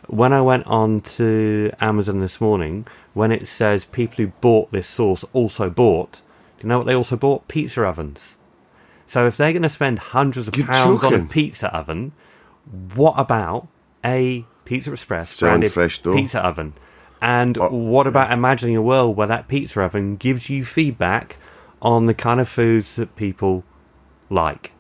[0.08, 4.88] When I went on to Amazon this morning, when it says people who bought this
[4.88, 6.22] sauce also bought,
[6.58, 7.48] do you know what they also bought?
[7.48, 8.38] Pizza ovens.
[9.06, 12.14] So if they're going to spend hundreds of You're pounds on a pizza oven,
[12.96, 13.68] what about
[14.04, 16.74] a Pizza Express Selling branded fresh pizza oven?
[17.22, 21.38] And Oh, what about imagining a world where that pizza oven gives you feedback
[21.82, 23.64] on the kind of foods that people
[24.30, 24.72] like?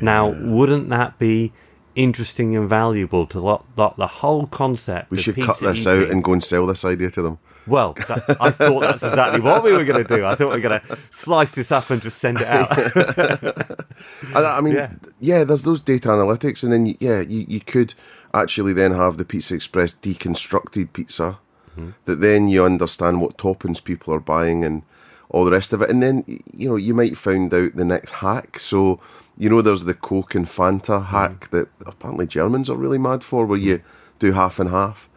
[0.00, 1.52] Now, wouldn't that be
[1.94, 5.10] interesting and valuable to lot, lot, the whole concept?
[5.10, 6.12] We of should cut pizza this out eating?
[6.12, 7.38] and go and sell this idea to them.
[7.66, 10.24] Well, that, I thought that's exactly what we were going to do.
[10.24, 12.68] I thought we were going to slice this up and just send it out.
[14.34, 14.92] I, I mean, Yeah.
[15.20, 15.44] yeah.
[15.44, 17.92] there's those data analytics, and then y- yeah, you, you could
[18.34, 21.38] actually then have the Pizza Express deconstructed pizza,
[21.76, 21.90] Mm-hmm.
[22.06, 24.82] that then you understand what toppings people are buying and
[25.28, 28.10] all the rest of it, and then you know you might find out the next
[28.14, 28.58] hack.
[28.58, 28.98] So
[29.36, 33.46] you know, there's the Coke and Fanta hack that apparently Germans are really mad for,
[33.46, 33.80] where you
[34.18, 35.08] do half and half.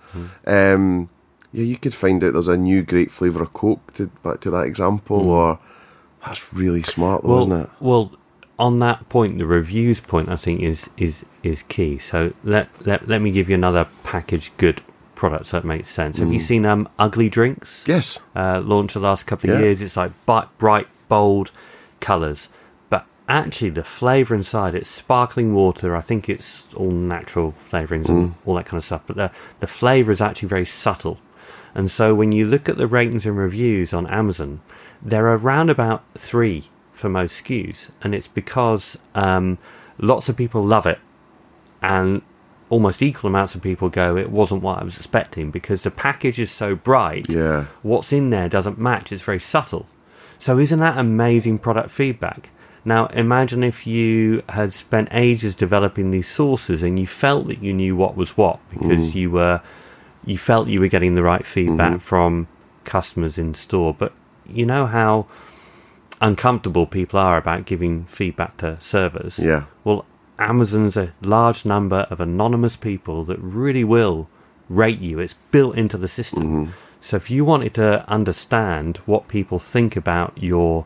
[0.45, 1.09] Um,
[1.51, 3.93] yeah, you could find out there's a new great flavour of Coke.
[3.95, 5.57] To back to that example, or
[6.23, 7.69] that's really smart, though, well, isn't it?
[7.79, 8.11] well,
[8.61, 11.97] on that point, the reviews point, I think is is is key.
[11.97, 14.81] So let let, let me give you another packaged good
[15.15, 16.17] product so that makes sense.
[16.19, 17.83] Have you seen um Ugly Drinks?
[17.87, 18.19] Yes.
[18.35, 19.65] uh, launched the last couple of Yeah.
[19.65, 19.81] years.
[19.81, 21.51] It's like bright, bright bold
[21.99, 22.49] colours,
[22.89, 25.95] but actually the flavour inside it's sparkling water.
[25.95, 29.01] I think it's all natural flavourings and all that kind of stuff.
[29.07, 31.17] But the the flavour is actually very subtle,
[31.75, 34.61] and so when you look at the ratings and reviews on Amazon,
[35.01, 36.69] they're around about three
[37.01, 39.57] for most SKUs, and it's because um,
[39.97, 40.99] lots of people love it,
[41.81, 42.21] and
[42.69, 46.39] almost equal amounts of people go, "It wasn't what I was expecting," because the package
[46.39, 47.27] is so bright.
[47.27, 47.65] Yeah.
[47.81, 49.11] What's in there doesn't match.
[49.11, 49.87] It's very subtle.
[50.39, 52.51] So isn't that amazing product feedback?
[52.85, 57.73] Now imagine if you had spent ages developing these sauces and you felt that you
[57.73, 59.61] knew what was what because you were
[60.25, 62.47] you felt you were getting the right feedback from
[62.83, 63.93] customers in store.
[63.93, 64.13] But
[64.47, 65.27] you know how
[66.21, 69.39] uncomfortable people are about giving feedback to servers.
[69.39, 69.65] Yeah.
[69.83, 70.05] Well,
[70.39, 74.29] Amazon's a large number of anonymous people that really will
[74.69, 75.19] rate you.
[75.19, 76.43] It's built into the system.
[76.43, 76.71] Mm-hmm.
[77.01, 80.85] So if you wanted to understand what people think about your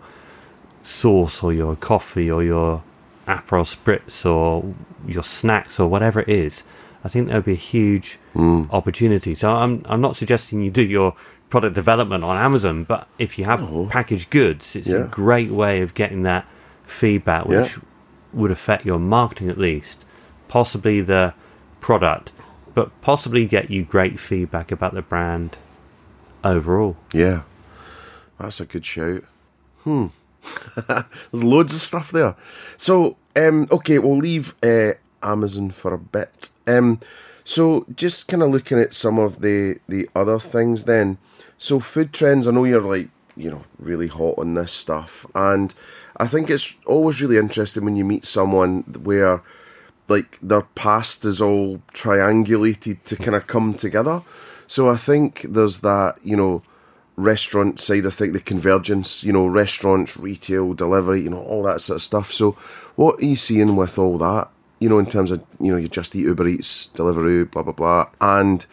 [0.84, 2.84] sauce or your coffee or your
[3.28, 4.74] Aperol spritz or
[5.06, 6.63] your snacks or whatever it is,
[7.04, 8.67] I think there would be a huge mm.
[8.71, 9.36] opportunity.
[9.36, 11.15] So I'm I'm not suggesting you do your
[11.49, 15.93] product development on Amazon, but if you have packaged goods, it's a great way of
[15.93, 16.45] getting that
[16.86, 17.84] feedback, which Yeah.
[18.34, 20.03] would affect your marketing at least,
[20.47, 21.34] possibly the
[21.81, 22.31] product,
[22.73, 25.58] but possibly get you great feedback about the brand
[26.43, 26.97] overall.
[27.13, 27.41] Yeah.
[28.39, 29.23] That's a good shout.
[29.84, 30.08] Hmm.
[30.75, 32.36] There's loads of stuff there.
[32.77, 36.49] So, um, okay, we'll leave uh, Amazon for a bit.
[36.67, 36.99] Um,
[37.43, 41.17] so, just kind of looking at some of the the other things then.
[41.57, 42.47] So, food trends.
[42.47, 45.73] I know you're like you know really hot on this stuff, and
[46.17, 49.41] I think it's always really interesting when you meet someone where
[50.07, 54.21] like their past is all triangulated to kind of come together.
[54.67, 56.63] So I think there's that, you know,
[57.15, 58.05] restaurant side.
[58.05, 62.01] I think the convergence, you know, restaurants, retail, delivery, you know, all that sort of
[62.01, 62.31] stuff.
[62.31, 62.51] So
[62.95, 64.49] what are you seeing with all that?
[64.79, 67.73] You know, in terms of you know, you just eat Uber Eats, Deliveroo, blah blah
[67.73, 68.65] blah, and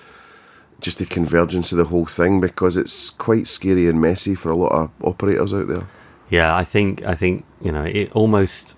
[0.83, 4.57] just the convergence of the whole thing because it's quite scary and messy for a
[4.57, 5.87] lot of operators out there.
[6.29, 8.75] Yeah, I think I think you know it almost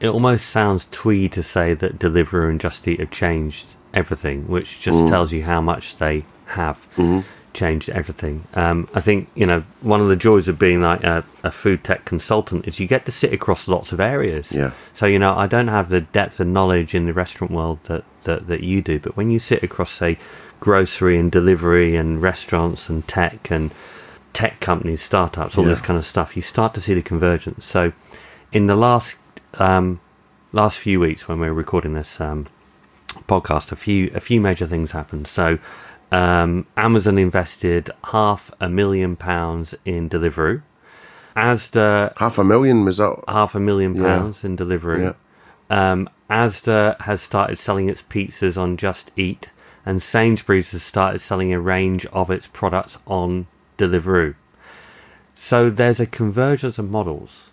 [0.00, 4.80] it almost sounds twee to say that Deliveroo and Just Eat have changed everything, which
[4.80, 6.86] just tells you how much they have
[7.56, 8.44] changed everything.
[8.52, 11.82] Um, I think you know one of the joys of being like a, a food
[11.82, 14.52] tech consultant is you get to sit across lots of areas.
[14.52, 14.72] Yeah.
[14.92, 18.04] So you know I don't have the depth of knowledge in the restaurant world that
[18.24, 20.18] that, that you do, but when you sit across say
[20.70, 23.70] grocery and delivery and restaurants and tech and
[24.32, 27.64] tech companies, startups, all this kind of stuff, you start to see the convergence.
[27.64, 27.92] So,
[28.50, 29.16] in the last
[29.60, 30.00] um,
[30.52, 32.48] last few weeks, when we were recording this um,
[33.28, 35.28] podcast, a few a few major things happened.
[35.28, 35.60] So,
[36.10, 40.62] um, Amazon invested half a million pounds in Deliveroo.
[41.36, 43.14] Asda Half a million was that?
[43.28, 44.02] half a million Yeah.
[44.18, 45.14] pounds in Deliveroo.
[45.70, 49.50] Um, Asda has started selling its pizzas on Just Eat,
[49.86, 53.46] and Sainsbury's has started selling a range of its products on
[53.78, 54.34] Deliveroo.
[55.34, 57.50] So there's a convergence of models.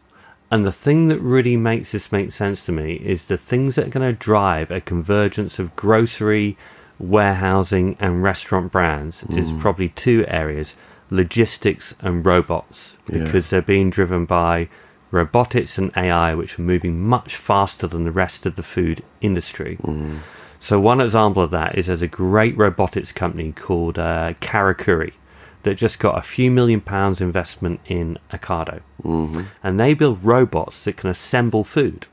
[0.49, 3.87] And the thing that really makes this make sense to me is the things that
[3.87, 6.57] are going to drive a convergence of grocery,
[6.99, 9.59] warehousing, and restaurant brands is mm.
[9.59, 10.75] probably two areas
[11.09, 13.23] logistics and robots, Yeah.
[13.23, 14.69] because they're being driven by
[15.11, 19.77] robotics and AI, which are moving much faster than the rest of the food industry.
[19.83, 20.19] Mm.
[20.63, 25.11] So, one example of that is there's a great robotics company called uh, Karakuri
[25.63, 28.79] that just got a few million pounds investment in Ocado.
[29.03, 29.41] Mm-hmm.
[29.61, 32.07] And they build robots that can assemble food.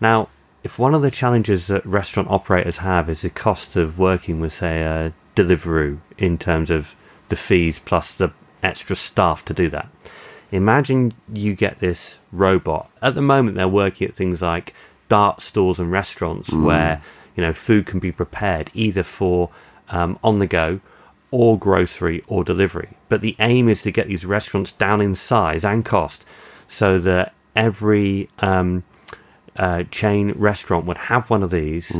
[0.00, 0.30] Now,
[0.62, 4.54] if one of the challenges that restaurant operators have is the cost of working with,
[4.54, 6.94] say, a Deliveroo in terms of
[7.28, 9.90] the fees plus the extra staff to do that,
[10.50, 12.90] imagine you get this robot.
[13.02, 14.72] At the moment, they're working at things like
[15.10, 17.02] dark stores and restaurants where
[17.36, 19.50] you know food can be prepared either for
[19.88, 20.80] um, on the go
[21.30, 22.90] or grocery or delivery.
[23.08, 26.24] But the aim is to get these restaurants down in size and cost
[26.68, 28.84] so that every um,
[29.56, 31.90] uh, chain restaurant would have one of these,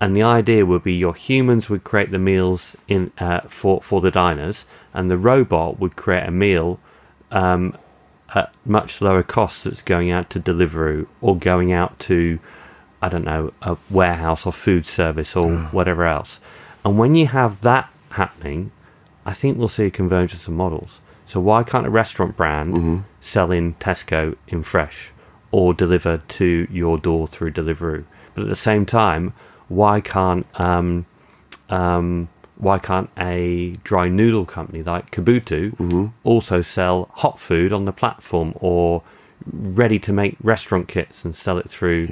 [0.00, 4.00] and the idea would be your humans would create the meals in uh, for for
[4.00, 6.80] the diners, and the robot would create a meal
[7.30, 7.76] um,
[8.34, 12.38] at much lower costs that's going out to Deliveroo or going out to
[13.04, 16.40] I don't know a warehouse or food service or whatever else.
[16.86, 18.72] And when you have that happening,
[19.26, 21.02] I think we'll see a convergence of models.
[21.26, 22.72] So why can't a restaurant brand
[23.20, 25.10] sell in Tesco in fresh
[25.50, 28.04] or deliver to your door through Deliveroo?
[28.34, 29.34] But at the same time,
[29.68, 31.04] why can't um,
[31.68, 37.92] um, why can't a dry noodle company like Kabuto also sell hot food on the
[37.92, 39.02] platform or
[39.52, 42.06] ready to make restaurant kits and sell it through.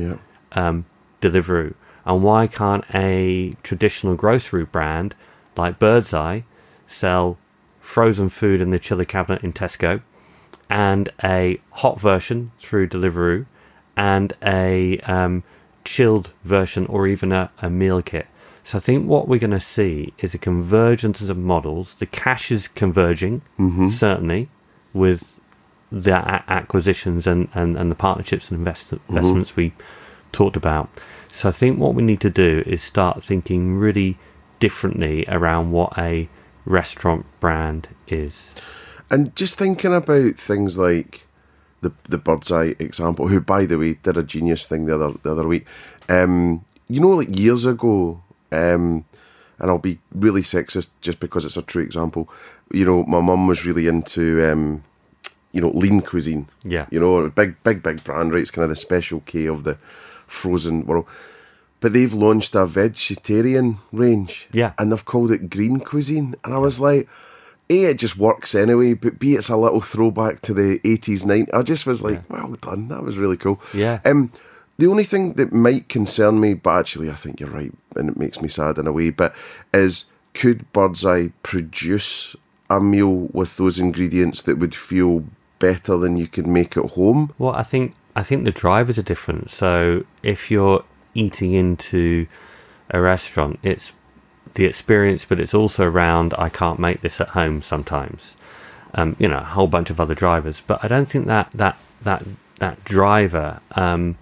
[0.57, 0.85] Um,
[1.21, 1.75] Deliveroo?
[2.05, 5.15] And why can't a traditional grocery brand
[5.57, 6.41] like Birdseye
[6.87, 7.39] sell
[7.81, 10.03] frozen food in the chiller cabinet in Tesco
[10.69, 13.45] and a hot version through Deliveroo,
[13.97, 15.43] and a um,
[15.85, 18.27] chilled version or even a, a meal kit.
[18.65, 21.95] So I think what we're going to see is a convergence of models.
[21.95, 23.43] The cash is converging,
[23.89, 24.49] certainly,
[24.95, 25.39] with
[25.91, 29.73] the a- acquisitions and, and, and the partnerships and invest- investments we
[30.33, 30.89] talked about.
[31.31, 34.19] So I think what we need to do is start thinking really
[34.59, 36.29] differently around what a
[36.65, 38.55] restaurant brand is.
[39.11, 41.27] And just thinking about things like
[41.81, 45.19] the the Birds Eye example, who by the way did a genius thing the other
[45.23, 45.67] the other week.
[46.09, 49.05] Um, you know, like years ago, um,
[49.59, 52.29] and I'll be really sexist just because it's a true example.
[52.71, 54.85] You know, my mum was really into um,
[55.53, 56.49] you know lean cuisine.
[56.65, 56.87] Yeah.
[56.91, 58.41] you know, a big big big brand, right?
[58.41, 59.77] It's kind of the special K of the
[60.33, 61.07] frozen world.
[61.81, 64.49] But they've launched a vegetarian range.
[64.53, 64.73] Yeah.
[64.79, 66.37] And they've called it green cuisine.
[66.45, 67.09] And I was like,
[67.69, 71.53] A, it just works anyway, but B, it's a little throwback to the 80s, 90s.
[71.53, 72.89] I just was like, well done.
[72.89, 73.61] That was really cool.
[73.75, 74.01] Yeah.
[74.05, 74.31] Um,
[74.79, 78.17] the only thing that might concern me, but actually I think you're right, and it
[78.17, 79.35] makes me sad in a way, but
[79.73, 82.35] is could Birds Eye produce
[82.71, 85.25] a meal with those ingredients that would feel
[85.59, 87.33] better than you could make at home?
[87.39, 89.51] Well, I think I think the drivers are different.
[89.51, 92.27] So if you're eating into
[92.91, 93.93] a restaurant, it's
[94.55, 98.37] the experience, but it's also around I can't make this at home sometimes.
[98.95, 101.79] Um, you know, a whole bunch of other drivers, but I don't think that that
[102.03, 102.25] that
[102.59, 104.19] that driver um,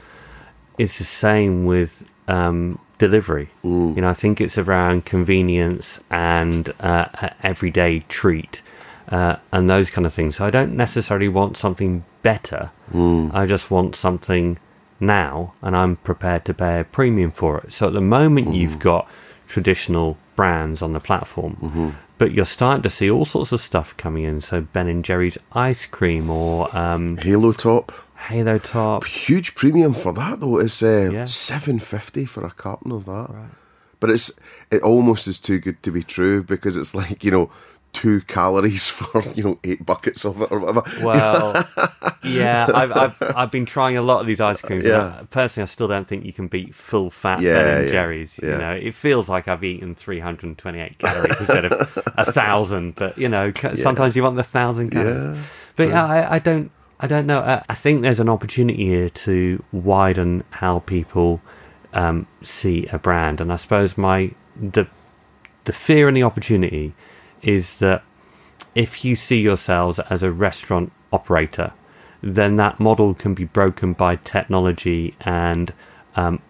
[0.78, 3.50] is the same with um, delivery.
[3.64, 7.06] You know, I think it's around convenience and uh,
[7.42, 8.62] everyday treat
[9.08, 10.36] uh, and those kind of things.
[10.36, 12.70] So I don't necessarily want something better.
[12.94, 14.58] I just want something
[14.98, 17.72] now, and I'm prepared to pay a premium for it.
[17.72, 19.08] So at the moment, you've got
[19.46, 21.96] traditional brands on the platform.
[22.18, 24.40] But you're starting to see all sorts of stuff coming in.
[24.42, 27.92] So Ben and Jerry's ice cream or um, Halo Top.
[28.28, 29.06] Halo Top.
[29.06, 30.58] Huge premium for that though.
[30.58, 31.24] It's uh, Yeah.
[31.24, 33.30] seven fifty for a carton of that.
[34.00, 34.30] But it's
[34.70, 37.50] it almost is too good to be true because it's like you know
[37.92, 40.82] two calories for you know eight buckets of it or whatever.
[41.02, 41.68] Well,
[42.22, 44.84] yeah, I've, I've I've been trying a lot of these ice creams.
[44.84, 45.18] Yeah.
[45.20, 47.92] I- personally, I still don't think you can beat full fat Yeah, Ben and yeah,
[47.92, 48.40] Jerry's.
[48.42, 48.48] yeah.
[48.52, 52.94] You know, it feels like I've eaten 328 calories instead of a thousand.
[52.94, 55.36] But you know, sometimes you want the thousand calories.
[55.36, 55.42] Yeah,
[55.76, 56.70] but yeah, I, I don't.
[57.02, 57.40] I don't know.
[57.40, 61.40] I, I think there's an opportunity here to widen how people
[61.94, 64.86] um, see a brand, and I suppose my the
[65.64, 66.92] the fear and the opportunity
[67.42, 68.02] is that
[68.74, 71.72] if you see yourselves as a restaurant operator,
[72.22, 75.72] then that model can be broken by technology and
[76.16, 76.40] um,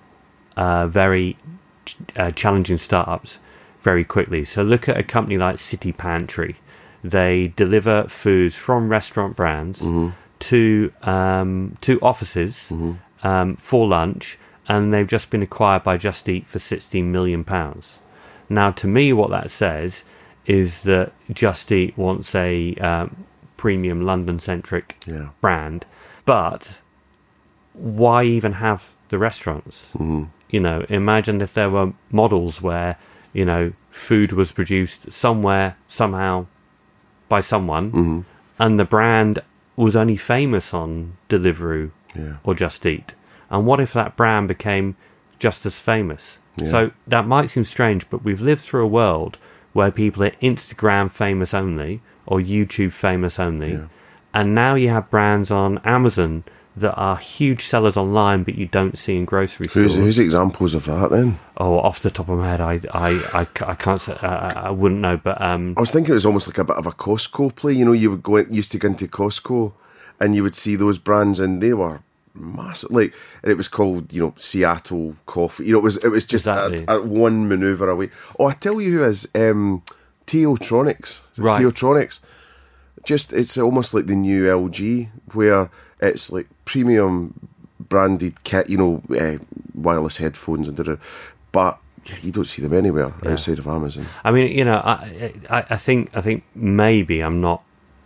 [0.56, 1.36] uh, very
[1.84, 3.38] ch- uh, challenging startups
[3.80, 4.44] very quickly.
[4.44, 6.56] So look at a company like City Pantry.
[7.02, 9.80] They deliver foods from restaurant brands
[10.40, 12.70] to um, to offices
[13.22, 18.00] um, for lunch, and they've just been acquired by Just Eat for 16 million pounds.
[18.50, 20.02] Now, to me, what that says
[20.46, 23.24] is that Just Eat wants a um,
[23.56, 25.28] premium London-centric Yeah.
[25.40, 25.86] brand,
[26.24, 26.78] but
[27.72, 29.92] why even have the restaurants?
[30.50, 32.96] You know, imagine if there were models where
[33.32, 36.46] you know food was produced somewhere somehow
[37.28, 38.24] by someone,
[38.58, 39.38] and the brand
[39.76, 42.36] was only famous on Deliveroo Yeah.
[42.44, 43.14] or Just Eat.
[43.50, 44.96] And what if that brand became
[45.38, 46.38] just as famous?
[46.64, 49.38] So that might seem strange, but we've lived through a world
[49.72, 53.72] where people are Instagram famous only or YouTube famous only.
[53.72, 53.86] Yeah.
[54.32, 56.44] And now you have brands on Amazon
[56.76, 59.94] that are huge sellers online, but you don't see in grocery Who's, stores.
[59.94, 61.38] who's examples of that then?
[61.56, 64.70] Oh, off the top of my head, I, I, I, I can't say, uh, I
[64.70, 66.92] wouldn't know, but um, I was thinking it was almost like a bit of a
[66.92, 67.72] Costco play.
[67.72, 69.72] You know, you would go in, used to go into Costco
[70.20, 72.02] and you would see those brands and they were
[72.34, 72.90] massive.
[72.90, 75.64] Like, and it was called, you know, Seattle Coffee.
[75.66, 76.84] You know, it was it was just Exactly.
[76.88, 78.10] a, a one maneuver away.
[78.38, 79.82] Oh, I tell you who is um,
[80.26, 81.20] TaoTronics.
[81.38, 81.62] Right.
[81.62, 82.20] TaoTronics.
[83.04, 88.68] Just it's almost like the new LG where it's like premium branded kit.
[88.68, 89.38] You know, uh,
[89.74, 90.96] wireless headphones and da-da.
[91.52, 91.78] but.
[92.06, 94.06] Yeah, you don't see them anywhere outside of Amazon.
[94.24, 97.62] I mean, you know, I, I, I think, I think maybe I'm not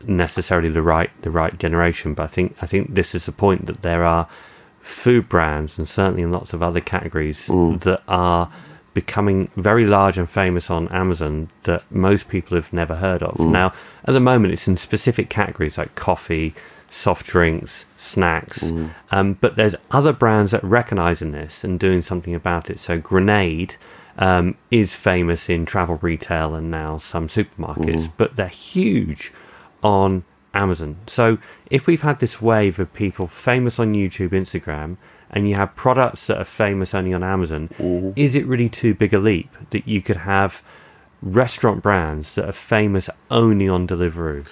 [0.09, 3.67] necessarily the right, the right generation, but I think, I think this is the point
[3.67, 4.29] that there are
[4.81, 7.47] food brands and certainly in lots of other categories
[7.81, 8.51] that are
[8.93, 13.39] becoming very large and famous on Amazon that most people have never heard of.
[13.51, 13.73] Now,
[14.05, 16.55] at the moment, it's in specific categories like coffee,
[16.91, 18.63] soft drinks, snacks.
[19.11, 22.79] Um, but there's other brands that are recognizing this and doing something about it.
[22.79, 23.75] So Grenade
[24.17, 29.33] um, is famous in travel retail and now some supermarkets, but they're huge
[29.85, 30.97] on Amazon.
[31.07, 31.39] So
[31.71, 34.97] if we've had this wave of people famous on YouTube, Instagram,
[35.31, 38.11] and you have products that are famous only on Amazon, mm-hmm.
[38.17, 40.63] is it really too big a leap that you could have
[41.21, 44.47] restaurant brands that are famous only on Deliveroo?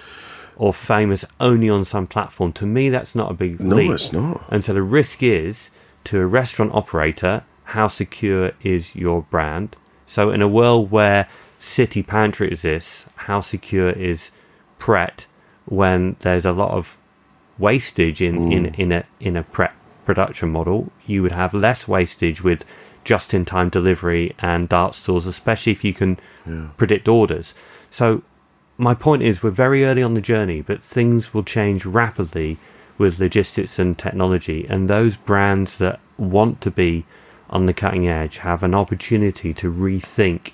[0.55, 2.53] Or famous only on some platform.
[2.53, 3.91] To me, that's not a big No, leap.
[3.91, 4.43] it's not.
[4.49, 5.71] And so the risk is
[6.03, 9.75] to a restaurant operator, how secure is your brand?
[10.05, 11.27] So in a world where
[11.57, 14.29] City Pantry exists, how secure is
[14.83, 15.27] Pret
[15.63, 16.97] when there's a lot of
[17.57, 18.75] wastage in, in, mm.
[18.77, 19.73] in a in a Pret
[20.05, 20.91] production model?
[21.05, 22.65] You would have less wastage with
[23.05, 26.19] just in time delivery and dark stores, especially if you can
[26.75, 27.55] predict orders.
[27.89, 28.23] So
[28.77, 32.57] my point is we're very early on the journey, but things will change rapidly
[32.97, 34.65] with logistics and technology.
[34.69, 37.05] And those brands that want to be
[37.49, 40.51] on the cutting edge have an opportunity to rethink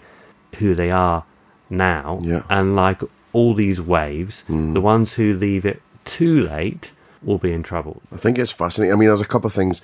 [0.59, 1.25] who they are
[1.67, 2.19] now.
[2.21, 2.43] Yeah.
[2.47, 3.01] And like
[3.33, 4.73] all these waves, mm.
[4.73, 8.01] the ones who leave it too late will be in trouble.
[8.11, 8.93] I think it's fascinating.
[8.93, 9.81] I mean, there's a couple of things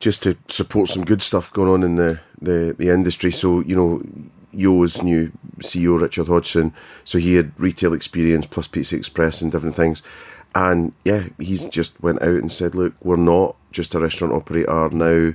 [0.00, 3.30] just to support some good stuff going on in the, the, the industry.
[3.30, 4.02] So, you know,
[4.52, 6.72] Yo's new CEO, Richard Hodgson,
[7.04, 10.02] so he had retail experience plus Pizza Express and different things.
[10.54, 14.88] And yeah, he's just went out and said, look, we're not just a restaurant operator
[14.90, 15.34] now.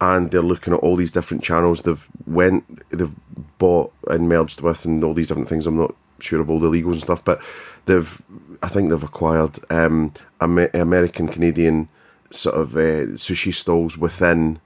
[0.00, 3.14] And they're looking at all these different channels they've went, they've
[3.58, 5.66] bought and merged with, and all these different things.
[5.66, 7.40] I'm not sure of all the legals and stuff, but
[7.86, 8.22] they've,
[8.62, 11.88] I think they've acquired um, American Canadian
[12.30, 14.60] sort of uh, sushi stalls within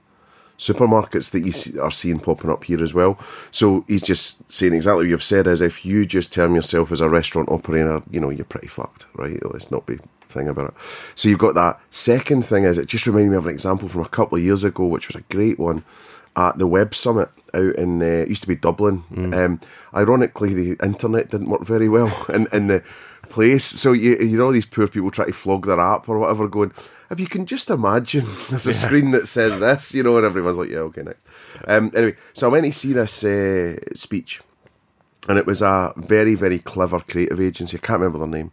[0.57, 3.19] supermarkets that you are seeing popping up here as well.
[3.51, 7.01] So he's just saying exactly what you've said is if you just term yourself as
[7.01, 9.39] a restaurant operator, you know, you're pretty fucked, right?
[9.45, 9.99] Let's not be
[10.29, 10.73] thing about it.
[11.15, 11.79] So you've got that.
[11.89, 14.63] Second thing is it just reminded me of an example from a couple of years
[14.63, 15.83] ago, which was a great one
[16.37, 19.03] at the Web Summit out in uh, it used to be Dublin.
[19.33, 19.59] Um,
[19.93, 22.83] ironically, the internet didn't work very well in, in the
[23.29, 23.65] place.
[23.65, 26.71] So you you know these poor people try to flog their app or whatever, going.
[27.09, 30.57] If you can just imagine, there's a screen that says this, you know, and everyone's
[30.57, 31.25] like, "Yeah, okay, next."
[31.67, 34.41] Um, anyway, so I went to see this uh, speech,
[35.27, 37.77] and it was a very, very clever creative agency.
[37.77, 38.51] I can't remember their name.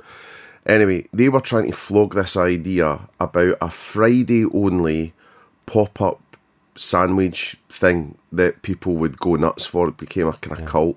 [0.67, 5.13] Anyway, they were trying to flog this idea about a Friday only
[5.67, 6.21] pop up
[6.77, 9.89] sandwich thing that people would go nuts for.
[9.89, 10.97] It became a kind of cult.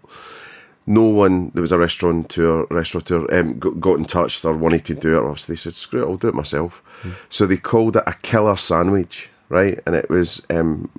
[0.89, 4.95] No one, there was a restaurateur, restaurateur um, got, got in touch or wanted to
[4.95, 5.21] do it.
[5.21, 6.82] Obviously, they said, screw it, I'll do it myself.
[7.28, 9.80] So they called it a killer sandwich, right?
[9.86, 10.89] And it was, um,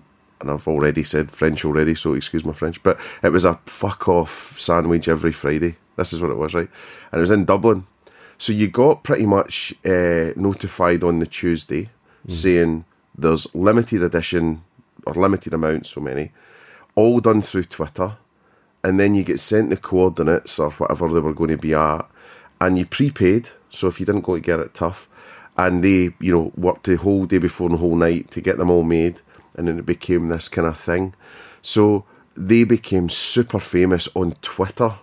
[0.41, 4.09] and I've already said French already, so excuse my French, but it was a fuck
[4.09, 5.76] off sandwich every Friday.
[5.97, 6.68] This is what it was, right?
[7.11, 7.87] And it was in Dublin.
[8.37, 11.89] So you got pretty much uh, notified on the Tuesday
[12.29, 12.85] saying
[13.16, 14.62] there's limited edition
[15.07, 16.33] or limited amount, so many,
[16.95, 18.17] all done through Twitter.
[18.85, 22.09] And then you get sent the coordinates or whatever they were going to be at,
[22.61, 23.51] and you prepaid.
[23.71, 25.09] So if you didn't go to get it, tough.
[25.57, 28.57] And they, you know, worked the whole day before and the whole night to get
[28.59, 29.21] them all made,
[29.57, 31.15] and then it became this kind of thing.
[31.61, 32.05] So
[32.37, 34.95] they became super famous on Twitter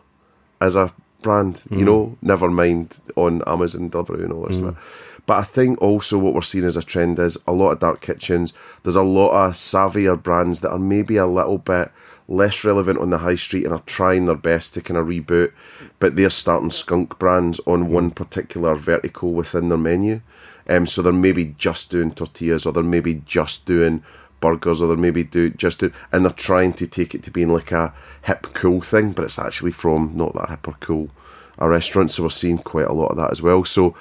[0.62, 1.86] as a brand, you mm.
[1.86, 5.15] know, never mind on Amazon Deliveroo and all this stuff.
[5.26, 8.02] But I think also what we're seeing as a trend is a lot of dark
[8.02, 8.54] kitchens.
[8.84, 11.92] There's a lot of savvier brands that are maybe a little bit
[12.28, 15.52] less relevant on the high street and are trying their best to kind of reboot,
[16.00, 20.22] but they're starting skunk brands on one particular vertical within their menu.
[20.68, 24.04] Um, so they're maybe just doing tortillas, or they're maybe just doing
[24.42, 27.54] burgers, or they're maybe do just do, and they're trying to take it to being
[27.54, 31.10] like a hip cool thing, but it's actually from not that hip or cool
[31.60, 32.12] a restaurant.
[32.12, 33.64] So we're seeing quite a lot of that as well.
[33.64, 33.96] So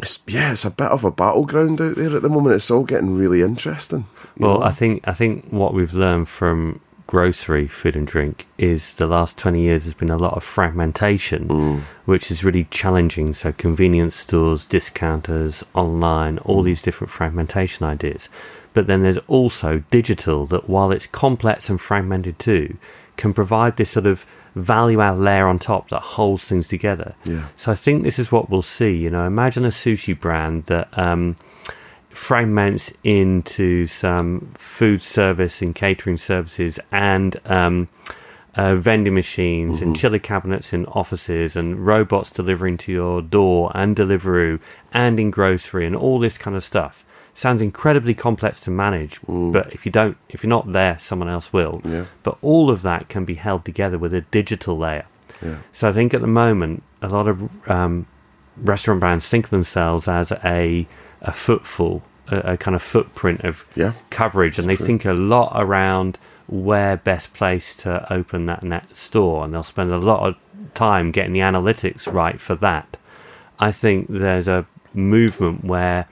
[0.00, 2.56] it's, yeah, it's a bit of a battleground out there at the moment.
[2.56, 4.06] It's all getting really interesting.
[4.38, 4.64] Well, know?
[4.64, 9.36] I think I think what we've learned from grocery food and drink is the last
[9.36, 11.80] 20 years has been a lot of fragmentation mm.
[12.06, 16.64] which is really challenging so convenience stores discounters online all mm.
[16.64, 18.30] these different fragmentation ideas
[18.72, 22.76] but then there's also digital that while it's complex and fragmented too
[23.16, 27.48] can provide this sort of value add layer on top that holds things together Yeah.
[27.56, 30.88] so i think this is what we'll see you know imagine a sushi brand that
[30.98, 31.36] um
[32.10, 37.88] fragments into some food service and catering services and um,
[38.54, 43.96] uh, vending machines and chiller cabinets in offices and robots delivering to your door and
[43.96, 44.60] Deliveroo
[44.92, 47.04] and in grocery and all this kind of stuff.
[47.36, 51.52] Sounds incredibly complex to manage, but if you don't, if you're not there, someone else
[51.52, 51.80] will.
[51.84, 52.04] Yeah.
[52.22, 55.06] But all of that can be held together with a digital layer.
[55.42, 55.58] Yeah.
[55.72, 58.06] So I think at the moment, a lot of um,
[58.56, 60.86] restaurant brands think of themselves as a
[61.22, 64.86] a footfall, a, a kind of footprint of Yeah, coverage, and they true.
[64.86, 69.90] think a lot around where best place to open that net store, and they'll spend
[69.90, 70.36] a lot of
[70.74, 72.96] time getting the analytics right for that.
[73.58, 76.06] I think there's a movement where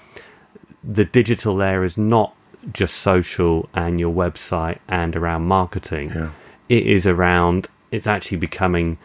[0.85, 2.35] the digital layer is not
[2.73, 6.11] just social and your website and around marketing.
[6.15, 6.31] Yeah.
[6.69, 8.99] It is around, it's actually becoming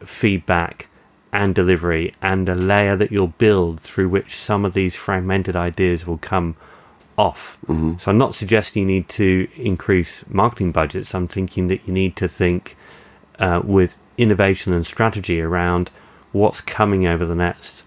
[0.00, 0.88] feedback
[1.32, 6.06] and delivery and a layer that you'll build through which some of these fragmented ideas
[6.06, 6.56] will come
[7.16, 7.58] off.
[7.98, 11.14] So I'm not suggesting you need to increase marketing budgets.
[11.14, 12.76] I'm thinking that you need to think
[13.38, 15.90] uh, with innovation and strategy around
[16.32, 17.83] what's coming over the next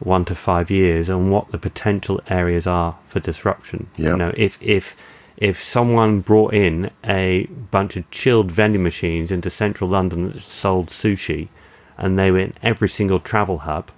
[0.00, 3.88] one to five years and what the potential areas are for disruption.
[3.96, 4.10] Yeah.
[4.10, 4.96] You know, if if
[5.36, 10.88] if someone brought in a bunch of chilled vending machines into central London that sold
[10.88, 11.48] sushi
[11.98, 13.90] and they were in every single travel hub,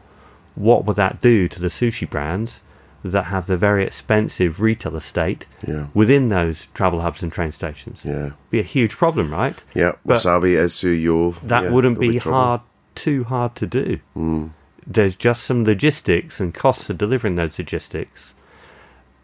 [0.55, 2.61] what would that do to the sushi brands
[3.05, 5.87] that have the very expensive retail estate Yeah.
[5.95, 8.05] within those travel hubs and train stations?
[8.05, 8.31] Yeah.
[8.51, 9.63] Be a huge problem, right?
[9.75, 11.37] Yeah, But- wasabi suyo.
[11.45, 12.63] that yeah, wouldn't be hard
[12.97, 14.51] too hard to do mm.
[14.91, 18.35] There's just some logistics and costs of delivering those logistics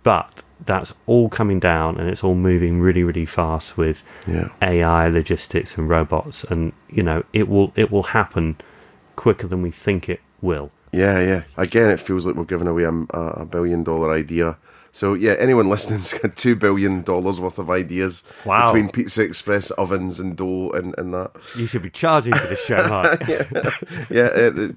[0.03, 4.49] but that's all coming down and it's all moving really really fast with Yeah.
[4.61, 8.57] ai logistics and robots and you know it will it will happen
[9.17, 11.43] quicker than we think it will Yeah, yeah.
[11.57, 14.57] Again, it feels like we're giving away a, a billion dollar idea.
[14.95, 18.66] So yeah, anyone listening's got two billion dollars worth of ideas Wow.
[18.72, 21.32] between Pizza Express ovens and dough and, and that.
[21.59, 23.20] you should be charging for this show Mark.
[24.09, 24.68] Yeah, uh,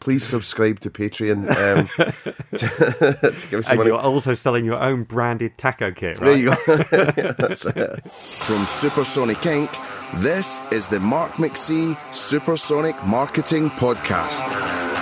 [0.00, 1.88] please subscribe to Patreon um,
[2.56, 3.90] to, to give us some and money.
[3.90, 6.42] you're also selling your own branded taco kit Right?
[6.42, 7.32] There right you go.
[7.34, 8.02] That's it.
[8.10, 14.95] From Supersonic Inc., this is the Mark McC Supersonic Marketing Podcast.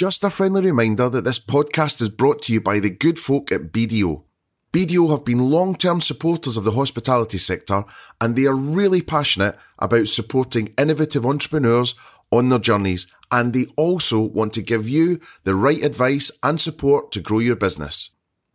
[0.00, 3.52] Just a friendly reminder that this podcast is brought to you by the good folk
[3.52, 4.22] at BDO.
[4.72, 7.84] BDO have been long term supporters of the hospitality sector
[8.18, 11.96] and they are really passionate about supporting innovative entrepreneurs
[12.32, 17.12] on their journeys and they also want to give you the right advice and support
[17.12, 18.08] to grow your business.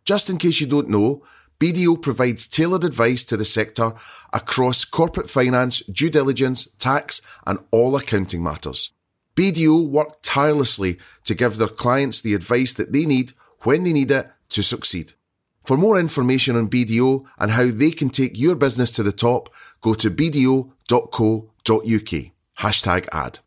[0.04, 1.22] Just in case you don't know,
[1.60, 3.92] BDO provides tailored advice to the sector
[4.32, 8.90] across corporate finance, due diligence, tax, and all accounting matters.
[9.36, 14.10] BDO work tirelessly to give their clients the advice that they need when they need
[14.10, 15.12] it to succeed.
[15.62, 19.52] For more information on BDO and how they can take your business to the top,
[19.80, 21.52] go to bdo.co.uk.
[22.58, 23.38] Hashtag ad.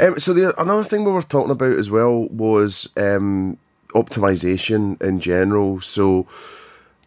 [0.00, 3.56] Um, so the, another thing we were talking about as well was um,
[3.90, 5.80] optimization in general.
[5.80, 6.26] So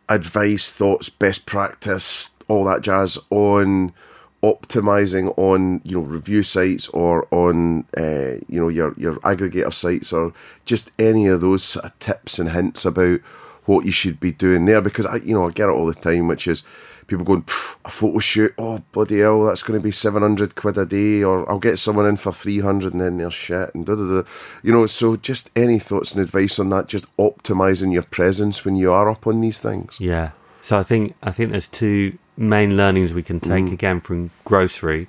[0.08, 3.94] advice, thoughts, best practice, all that jazz on
[4.42, 10.14] optimizing on you know review sites or on uh, you know your your aggregator sites
[10.14, 10.34] or
[10.66, 13.20] just any of those sort of tips and hints about
[13.66, 14.82] what you should be doing there.
[14.82, 16.64] Because I you know I get it all the time which is
[17.08, 17.44] people going
[17.84, 18.54] a photo shoot?
[18.58, 22.06] Oh bloody hell that's going to be 700 quid a day or I'll get someone
[22.06, 24.30] in for 300 and then they're shit and da da da.
[24.64, 28.76] You know so just any thoughts and advice on that just optimizing your presence when
[28.76, 29.98] you are up on these things.
[30.00, 30.32] Yeah.
[30.62, 35.08] So I think I think there's two main learnings we can take again from grocery.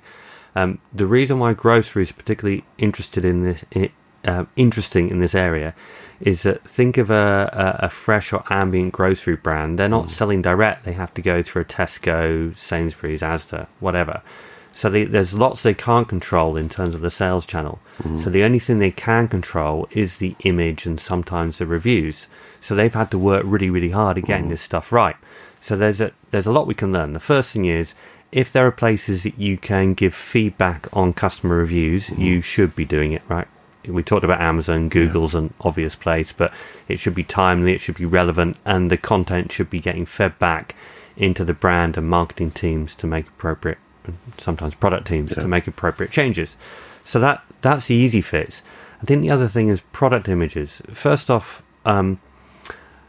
[0.55, 3.91] Um, the reason why grocery is particularly interested in this, i-
[4.25, 5.73] uh, interesting in this area,
[6.19, 7.49] is that think of a,
[7.81, 9.79] a, a fresh or ambient grocery brand.
[9.79, 10.83] They're not selling direct.
[10.85, 14.21] They have to go through a Tesco, Sainsbury's, Asda, whatever.
[14.73, 17.79] So they, there's lots they can't control in terms of the sales channel.
[17.99, 18.17] Mm-hmm.
[18.17, 22.27] So the only thing they can control is the image and sometimes the reviews.
[22.61, 24.51] So they've had to work really, really hard at getting mm-hmm.
[24.51, 25.17] this stuff right.
[25.59, 27.13] So there's a there's a lot we can learn.
[27.13, 27.93] The first thing is
[28.31, 32.21] if there are places that you can give feedback on customer reviews, mm-hmm.
[32.21, 33.47] you should be doing it right.
[33.85, 36.53] We talked about Amazon, Google's an obvious place, but
[36.87, 40.37] it should be timely, it should be relevant, and the content should be getting fed
[40.37, 40.75] back
[41.17, 43.79] into the brand and marketing teams to make appropriate,
[44.37, 46.57] sometimes product teams to make appropriate changes.
[47.03, 48.61] So that that's the easy fix.
[49.01, 50.81] I think the other thing is product images.
[50.93, 52.21] First off, um,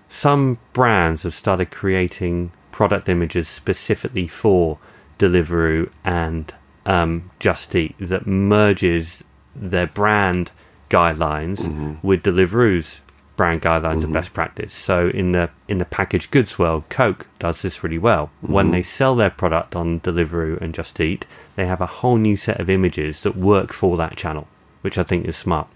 [0.09, 4.79] some brands have started creating product images specifically for
[5.19, 6.55] Deliveroo and
[6.87, 9.23] um, Just Eat that merges
[9.55, 10.51] their brand
[10.89, 13.03] guidelines with Deliveroo's
[13.43, 14.13] brand guidelines and mm-hmm.
[14.13, 14.73] best practice.
[14.73, 18.31] So in the in the packaged goods world, Coke does this really well.
[18.41, 18.75] When mm-hmm.
[18.75, 21.27] they sell their product on Deliveroo and Just Eat,
[21.57, 24.47] they have a whole new set of images that work for that channel,
[24.83, 25.67] which I think is smart.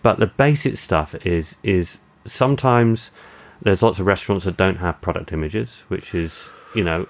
[0.00, 3.10] But the basic stuff is is sometimes
[3.60, 7.06] there's lots of restaurants that don't have product images, which is you know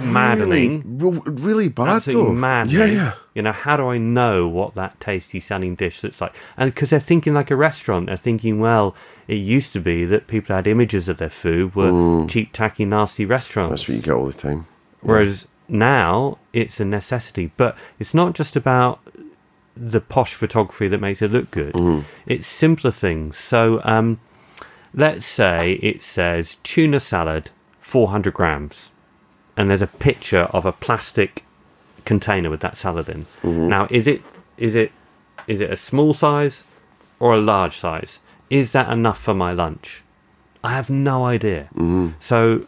[0.00, 0.98] maddening.
[0.98, 2.32] Really, really bad Absolutely though.
[2.32, 2.78] maddening.
[2.78, 3.12] Yeah, yeah.
[3.34, 6.34] You know, how do I know what that tasty sounding dish looks like?
[6.56, 8.94] And because they're thinking like a restaurant, they're thinking, well,
[9.28, 13.24] it used to be that people had images of their food were cheap, tacky, nasty
[13.24, 13.82] restaurants.
[13.82, 14.66] That's what you get all the time.
[15.00, 17.50] Whereas now it's a necessity.
[17.56, 19.00] But it's not just about
[19.76, 22.04] the posh photography that makes it look good.
[22.26, 23.36] It's simpler things.
[23.36, 24.20] So um,
[24.92, 28.92] let's say it says tuna salad, 400 grams,
[29.56, 31.44] and there's a picture of a plastic
[32.04, 33.26] container with that salad in.
[33.42, 33.68] Mm-hmm.
[33.68, 34.22] Now, is it
[34.56, 34.92] is it
[35.46, 36.64] is it a small size
[37.20, 38.18] or a large size?
[38.50, 40.02] Is that enough for my lunch?
[40.62, 41.68] I have no idea.
[41.74, 42.10] Mm-hmm.
[42.20, 42.66] So,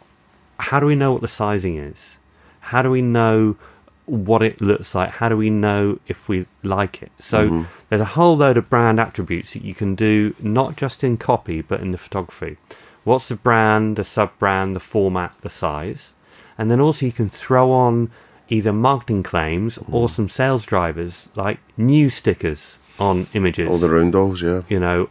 [0.59, 2.17] how do we know what the sizing is?
[2.59, 3.57] How do we know
[4.05, 5.09] what it looks like?
[5.11, 7.11] How do we know if we like it?
[7.19, 7.63] So, mm-hmm.
[7.89, 11.61] there's a whole load of brand attributes that you can do, not just in copy,
[11.61, 12.57] but in the photography.
[13.03, 16.13] What's the brand, the sub brand, the format, the size?
[16.57, 18.11] And then also, you can throw on
[18.49, 23.69] either marketing claims or some sales drivers like new stickers on images.
[23.69, 24.61] All the roundels, yeah.
[24.69, 25.09] you know,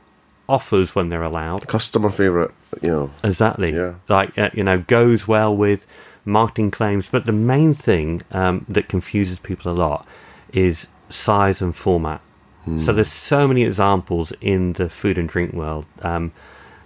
[0.49, 1.67] offers when they're allowed.
[1.69, 2.51] Customer favourite,
[2.83, 3.11] you know.
[3.23, 3.75] Exactly.
[3.75, 3.95] Yeah.
[4.09, 5.87] Like, uh, you know, goes well with
[6.25, 7.09] marketing claims.
[7.09, 10.07] But the main thing um, that confuses people a lot
[10.53, 12.21] is size and format.
[12.79, 15.87] So there's so many examples in the food and drink world.
[16.03, 16.33] Um,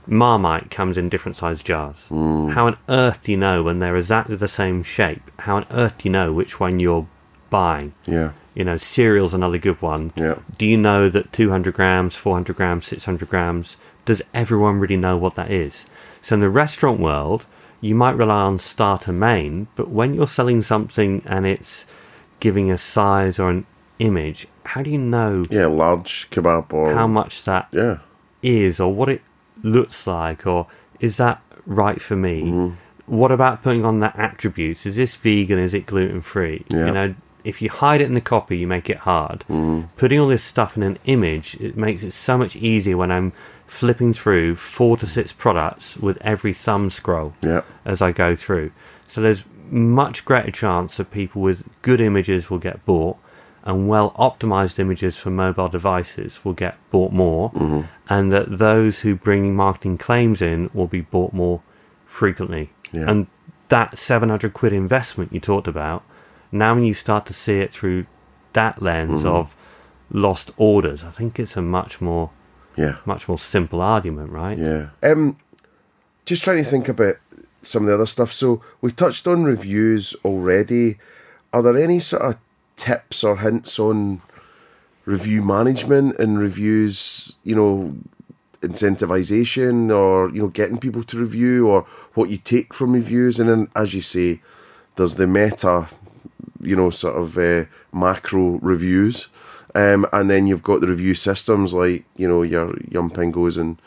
[0.07, 2.07] Marmite comes in different size jars.
[2.11, 2.53] Mm.
[2.53, 5.31] How on earth do you know when they're exactly the same shape?
[5.41, 7.07] How on earth do you know which one you're
[7.51, 7.95] buying?
[8.07, 8.33] Yeah.
[8.55, 10.13] You know, cereal's another good one.
[10.17, 10.37] Yeah.
[10.59, 15.37] Do you know that 200 grams, 400 grams, 600 grams, does everyone really know what
[15.37, 15.87] that is?
[16.21, 17.47] So in the restaurant world,
[17.81, 21.87] you might rely on starter main, but when you're selling something and it's
[22.41, 23.67] giving a size or an
[23.99, 26.93] image, how do you know Yeah, large kebab or.
[26.95, 27.99] how much that Yeah.
[28.43, 29.23] is or what it
[29.63, 30.67] looks like or
[31.01, 32.43] is that right for me?
[32.43, 32.75] Mm-hmm.
[33.17, 34.87] What about putting on the attributes?
[34.87, 35.59] Is this vegan?
[35.59, 36.87] Is it gluten free Yeah.
[36.87, 39.41] you know if you hide it in the copy you make it hard.
[39.49, 39.87] Mm-hmm.
[39.97, 43.33] Putting all this stuff in an image it makes it so much easier when i'm
[43.67, 47.33] flipping through four to six products with every thumb scroll
[47.85, 48.71] as i go through.
[49.07, 53.17] So there's much greater chance that people with good images will get bought
[53.65, 57.53] and well optimized images for mobile devices will get bought more,
[58.09, 61.63] and that those who bring marketing claims in will be bought more
[62.07, 62.71] frequently.
[62.93, 63.09] Yeah.
[63.11, 63.27] And
[63.69, 66.03] that 700 quid investment you talked about,
[66.51, 68.07] now when you start to see it through
[68.55, 69.55] that lens of
[70.11, 72.31] lost orders, I think it's a much more
[72.77, 72.97] Yeah.
[73.05, 74.59] much more simple argument, right?
[74.59, 74.89] Yeah.
[75.03, 75.37] Um,
[76.25, 77.17] just trying to think about
[77.63, 78.33] some of the other stuff.
[78.33, 80.99] So we touched on reviews already.
[81.53, 82.37] Are there any sort of
[82.81, 84.23] tips or hints on
[85.05, 87.37] review management and reviews?
[87.45, 87.97] You know,
[88.63, 91.83] incentivization or you know getting people to review or
[92.15, 94.41] what you take from reviews, and then as you say,
[94.97, 95.89] there's the meta,
[96.61, 99.29] you know, sort of uh, macro reviews.
[99.75, 103.81] Um, and then you've got the review systems like you know your Yumpingos and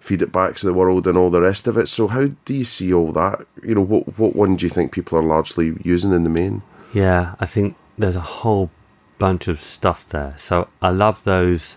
[0.00, 1.86] Feed It Backs of the world and all the rest of it.
[1.86, 3.46] So how do you see all that?
[3.62, 6.62] You know, what what one do you think people are largely using in the main?
[6.92, 8.70] Yeah, I think there's a whole
[9.18, 10.34] bunch of stuff there.
[10.38, 11.76] So I love those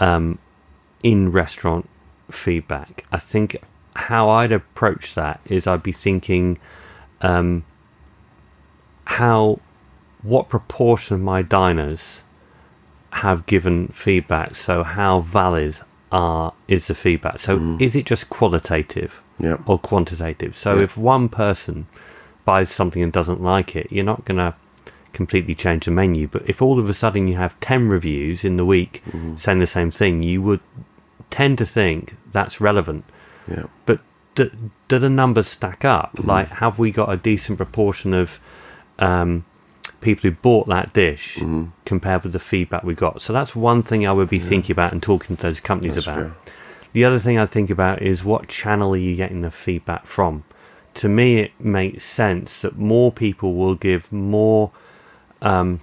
[0.00, 0.38] um,
[1.02, 1.88] in restaurant
[2.30, 3.04] feedback.
[3.12, 3.56] I think
[3.94, 6.58] how I'd approach that is I'd be thinking
[7.20, 7.64] um,
[9.04, 9.60] how
[10.22, 12.22] what proportion of my diners
[13.10, 14.54] have given feedback.
[14.54, 15.76] So how valid
[16.10, 17.38] are is the feedback?
[17.40, 19.22] So is it just qualitative?
[19.38, 19.58] Yeah.
[19.66, 20.56] or quantitative.
[20.56, 21.88] So if one person
[22.44, 24.54] buys something and doesn't like it, you're not going to
[25.12, 26.26] completely change the menu.
[26.26, 29.36] But if all of a sudden you have 10 reviews in the week mm-hmm.
[29.36, 30.60] saying the same thing, you would
[31.30, 33.04] tend to think that's relevant.
[33.48, 33.64] Yeah.
[33.86, 34.00] But
[34.34, 34.50] do,
[34.88, 36.14] do the numbers stack up?
[36.14, 36.28] Mm-hmm.
[36.28, 38.38] Like, have we got a decent proportion of
[38.98, 39.44] um,
[40.00, 41.66] people who bought that dish mm-hmm.
[41.84, 43.20] compared with the feedback we got?
[43.20, 46.06] So that's one thing I would be thinking about and talking to those companies That's
[46.06, 46.18] about.
[46.18, 46.54] fair.
[46.92, 50.44] The other thing I think about is what channel are you getting the feedback from?
[50.94, 54.72] To me, it makes sense that more people will give more,
[55.42, 55.80] um,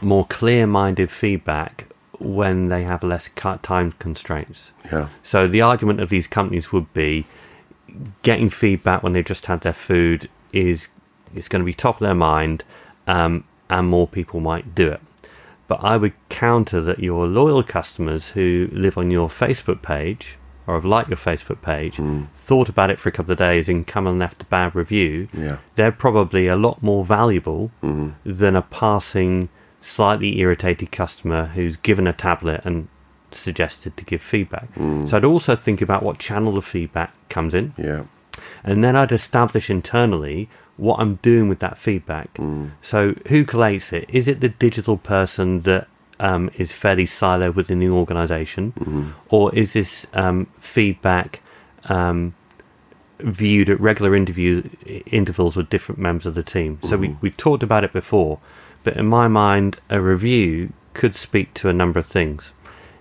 [0.00, 1.86] more clear-minded feedback
[2.18, 3.28] when they have less
[3.62, 4.72] time constraints.
[4.90, 5.08] Yeah.
[5.22, 7.26] So the argument of these companies would be
[8.22, 10.88] getting feedback when they've just had their food is
[11.34, 12.62] is going to be top of their mind,
[13.08, 15.00] um, and more people might do it.
[15.66, 20.74] But I would counter that your loyal customers who live on your Facebook page or
[20.74, 22.24] have liked your Facebook page, hmm.
[22.34, 25.28] thought about it for a couple of days and come and left a bad review,
[25.32, 25.58] Yeah.
[25.76, 28.10] they're probably a lot more valuable mm-hmm.
[28.24, 29.48] than a passing,
[29.80, 32.88] slightly irritated customer who's given a tablet and
[33.30, 34.72] suggested to give feedback.
[34.74, 35.08] Mm.
[35.08, 37.74] So I'd also think about what channel the feedback comes in.
[37.76, 38.04] Yeah.
[38.62, 42.34] And then I'd establish internally what I'm doing with that feedback.
[42.34, 42.72] Mm.
[42.82, 44.08] So, who collates it?
[44.08, 45.86] Is it the digital person that
[46.20, 49.14] um, is fairly siloed within the organization?
[49.28, 51.42] Or is this um, feedback
[51.86, 52.34] um,
[53.18, 54.68] viewed at regular interview
[55.06, 56.78] intervals with different members of the team.
[56.82, 58.38] So we, we talked about it before,
[58.82, 62.52] but in my mind, a review could speak to a number of things.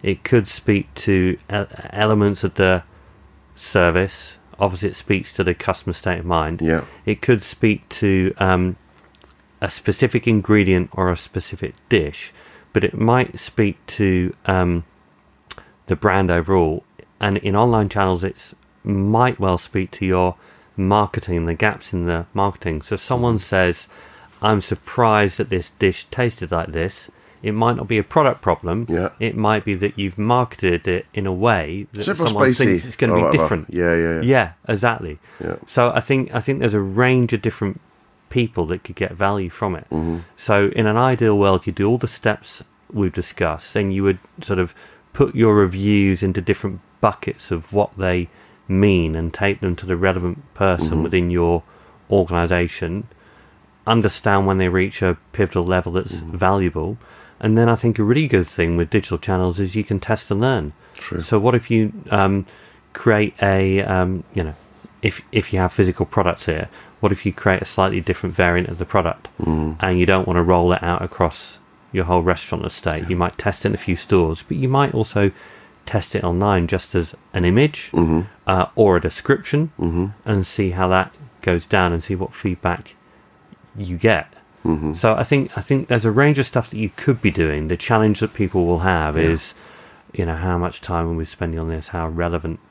[0.01, 2.83] It could speak to e- elements of the
[3.55, 4.39] service.
[4.59, 6.61] Obviously, it speaks to the customer state of mind.
[6.61, 6.85] Yeah.
[7.05, 8.77] It could speak to um,
[9.61, 12.33] a specific ingredient or a specific dish,
[12.73, 14.83] but it might speak to um,
[15.85, 16.83] the brand overall.
[17.19, 18.53] And in online channels, it
[18.83, 20.35] might well speak to your
[20.75, 22.81] marketing, the gaps in the marketing.
[22.81, 23.87] So if someone says,
[24.41, 27.09] I'm surprised that this dish tasted like this,
[27.41, 28.87] it might not be a product problem.
[28.89, 29.09] Yeah.
[29.19, 32.95] It might be that you've marketed it in a way that Super someone thinks it's
[32.95, 33.43] going to be whatever.
[33.43, 33.67] different.
[33.69, 34.21] Yeah, yeah, yeah.
[34.21, 35.19] Yeah, exactly.
[35.43, 35.57] Yeah.
[35.67, 37.81] So I think I think there's a range of different
[38.39, 39.85] people that could get value from it.
[39.91, 40.17] Mm-hmm.
[40.37, 44.19] So in an ideal world, you do all the steps we've discussed, and you would
[44.41, 44.73] sort of
[45.13, 48.29] put your reviews into different buckets of what they
[48.67, 51.03] mean and take them to the relevant person Mm-hmm.
[51.03, 51.61] within your
[52.09, 53.07] organization.
[53.85, 56.37] Understand when they reach a pivotal level that's Mm-hmm.
[56.37, 56.97] valuable.
[57.39, 60.31] And then I think a really good thing with digital channels is you can test
[60.31, 60.71] and learn.
[60.95, 61.19] True.
[61.21, 62.45] So what if you um,
[62.93, 64.55] create a um, you know
[65.01, 66.67] if if you have physical products here,
[67.03, 69.75] what if you create a slightly different variant of the product mm.
[69.81, 71.59] and you don't want to roll it out across
[71.91, 73.09] your whole restaurant estate?
[73.09, 75.33] You might test it in a few stores, but you might also
[75.85, 78.21] test it online just as an image mm-hmm.
[78.47, 80.07] uh, or a description mm-hmm.
[80.23, 82.95] and see how that goes down and see what feedback
[83.75, 84.33] you get.
[84.63, 84.93] Mm-hmm.
[84.93, 87.67] So I think I think there's a range of stuff that you could be doing.
[87.67, 89.53] The challenge that people will have is,
[90.13, 91.89] you know, how much time are we spending on this?
[91.89, 92.61] How relevant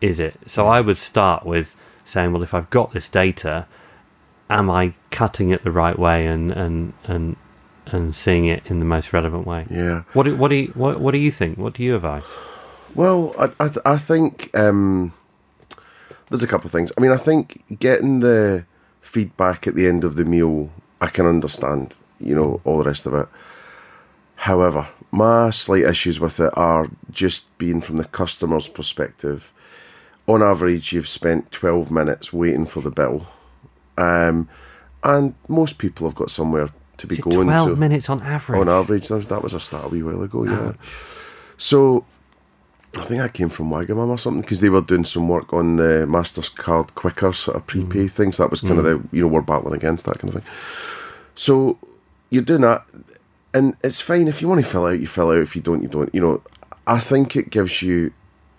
[0.00, 0.36] is it?
[0.46, 1.74] So I would start with
[2.04, 3.66] saying, well, if I've got this data,
[4.50, 7.36] am I cutting it the right way and and and
[7.86, 9.66] and seeing it in the most relevant way?
[9.70, 10.02] Yeah.
[10.12, 11.58] What do, what do you what, what do you think?
[11.58, 12.30] What do you advise?
[12.94, 15.12] Well, I, I, I think um,
[16.30, 16.92] there's a couple of things.
[16.96, 18.66] I mean, I think getting the
[19.00, 23.06] feedback at the end of the meal, I can understand, you know, all the rest
[23.06, 23.28] of it.
[24.36, 29.52] However, my slight issues with it are just being from the customer's perspective.
[30.26, 33.26] On average, you've spent 12 minutes waiting for the bill.
[33.98, 34.48] Um,
[35.02, 38.60] and most people have got somewhere to be going Twelve to minutes on average.
[38.60, 39.08] on average.
[39.08, 40.72] That was, a stat a wee while ago, yeah.
[41.56, 42.04] So
[42.96, 45.76] I think I came from Wagamama or something because they were doing some work on
[45.76, 48.38] the Mastercard quicker sort of prepay things.
[48.38, 50.52] That was kind of the you know we're battling against that kind of thing.
[51.34, 51.78] So
[52.30, 52.84] you're doing that,
[53.52, 55.38] and it's fine if you want to fill out, you fill out.
[55.38, 56.14] If you don't, you don't.
[56.14, 56.42] You know,
[56.86, 58.12] I think it gives you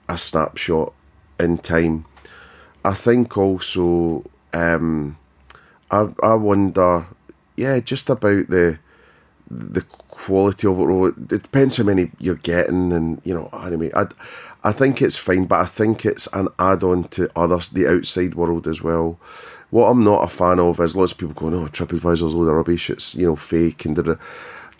[0.10, 0.94] a snapshot
[1.40, 2.06] in time.
[2.84, 4.24] I think also,
[4.54, 5.18] um,
[5.92, 7.06] I I wonder,
[7.56, 8.80] yeah, just about the
[9.50, 11.34] the quality of it.
[11.34, 14.08] It depends how many you're getting, and you know, anyway, I
[14.64, 18.68] I think it's fine, but I think it's an add-on to others, the outside world
[18.68, 19.20] as well.
[19.72, 22.50] What I'm not a fan of is lots of people going, "Oh, TripAdvisor's a load
[22.50, 22.90] of rubbish.
[22.90, 24.16] It's you know fake." And da-da."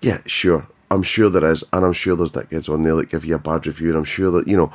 [0.02, 3.26] yeah, sure, I'm sure there is, and I'm sure there's dickheads on there that give
[3.26, 4.72] you a bad review, and I'm sure that you know,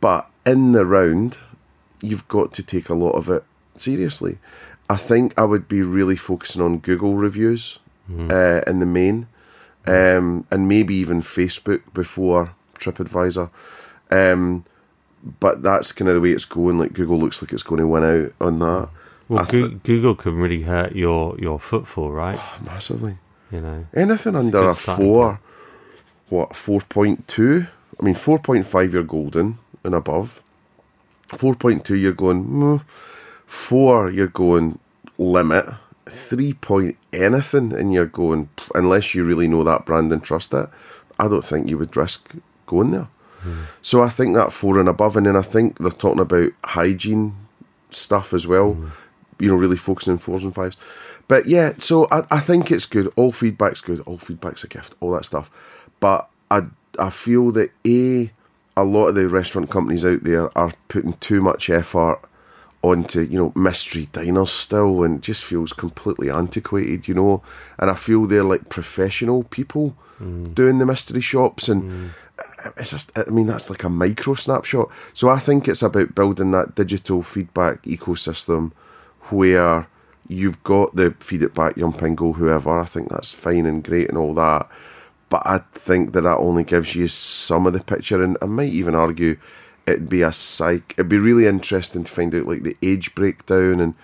[0.00, 1.38] but in the round,
[2.00, 3.44] you've got to take a lot of it
[3.76, 4.38] seriously.
[4.88, 7.78] I think I would be really focusing on Google reviews
[8.12, 9.28] uh, in the main,
[9.86, 13.50] um, and maybe even Facebook before TripAdvisor.
[14.10, 14.64] Um,
[15.38, 16.78] but that's kind of the way it's going.
[16.78, 18.88] Like Google looks like it's going to win out on that.
[19.28, 22.40] Well, th- Google can really hurt your your footfall, right?
[22.64, 23.18] massively.
[23.52, 23.86] You know.
[23.94, 25.40] Anything under a four,
[26.28, 27.66] what four point two?
[28.00, 30.42] I mean, four point five you're golden and above.
[31.28, 32.44] Four point two you're going.
[32.46, 32.84] Mm.
[33.46, 34.78] Four you're going
[35.18, 35.66] limit.
[36.06, 40.68] Three point anything and you're going unless you really know that brand and trust it.
[41.18, 42.34] I don't think you would risk
[42.66, 43.08] going there.
[43.80, 47.34] So I think that four and above, and then I think they're talking about hygiene
[47.90, 48.76] stuff as well.
[49.38, 50.76] You know, really focusing on fours and fives.
[51.28, 53.10] But yeah, so I, I think it's good.
[53.16, 54.00] All feedback's good.
[54.00, 54.94] All feedback's a gift.
[55.00, 55.50] All that stuff.
[56.00, 56.64] But I
[56.98, 58.30] I feel that a
[58.76, 62.20] a lot of the restaurant companies out there are putting too much effort
[62.82, 67.08] onto you know mystery diners still, and just feels completely antiquated.
[67.08, 67.42] You know,
[67.78, 70.54] and I feel they're like professional people mm.
[70.54, 72.10] doing the mystery shops and mm.
[72.76, 74.88] it's just I mean that's like a micro snapshot.
[75.14, 78.72] So I think it's about building that digital feedback ecosystem
[79.30, 79.86] where
[80.28, 82.78] you've got the feed it back, Yumpingo, whoever.
[82.78, 84.68] I think that's fine and great and all that.
[85.30, 88.72] But I think that that only gives you some of the picture, and I might
[88.72, 89.38] even argue
[89.86, 90.94] it'd be a psych.
[90.98, 93.94] It'd be really interesting to find out like the age breakdown and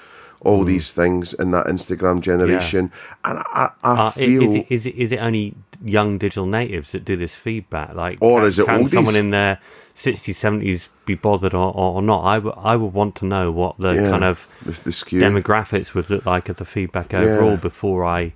[0.41, 2.93] all these things in that Instagram generation.
[3.24, 6.93] And I, I Uh, feel is, it, is it is it only young digital natives
[6.93, 7.95] that do this feedback.
[7.95, 9.59] Like, Or can, is it can someone in their
[9.95, 12.22] 60s, 70s be bothered or, or, or not?
[12.24, 15.95] I, w- I would want to know what the Yeah, kind of the, the demographics
[15.95, 17.57] would look like of the feedback overall Yeah.
[17.57, 18.35] before I.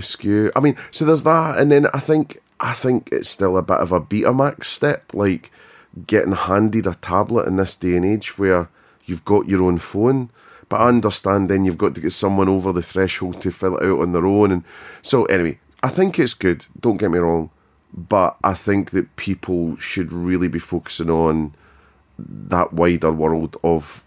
[0.00, 0.50] skew.
[0.54, 3.78] I mean, so there's that, and then I think I think it's still a bit
[3.78, 5.50] of a Betamax step, like
[6.06, 8.68] getting handed a tablet in this day and age where
[9.04, 10.30] you've got your own phone.
[10.68, 13.84] But I understand then you've got to get someone over the threshold to fill it
[13.84, 14.64] out on their own, and
[15.02, 16.66] so anyway, I think it's good.
[16.80, 17.50] Don't get me wrong,
[17.92, 21.54] but I think that people should really be focusing on
[22.18, 24.02] that wider world of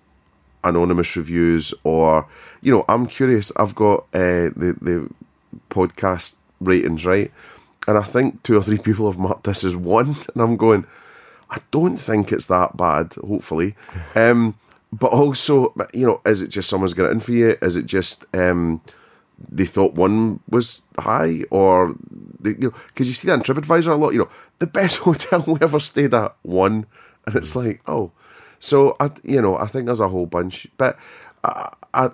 [0.64, 2.28] anonymous reviews or
[2.62, 5.10] you know i'm curious i've got uh, the the
[5.70, 7.32] podcast ratings right
[7.88, 10.86] and i think two or three people have marked this as one and i'm going
[11.50, 13.76] i don't think it's that bad hopefully
[14.16, 14.56] um
[14.92, 17.86] but also you know is it just someone's got it in for you is it
[17.86, 18.82] just um
[19.48, 21.96] they thought one was high, or
[22.40, 24.12] they, you know, because you see that in TripAdvisor a lot.
[24.12, 24.30] You know,
[24.60, 26.86] the best hotel we ever stayed at one,
[27.26, 28.12] and it's like, oh,
[28.60, 30.68] so I, you know, I think there's a whole bunch.
[30.78, 30.98] But
[31.44, 32.12] I, I,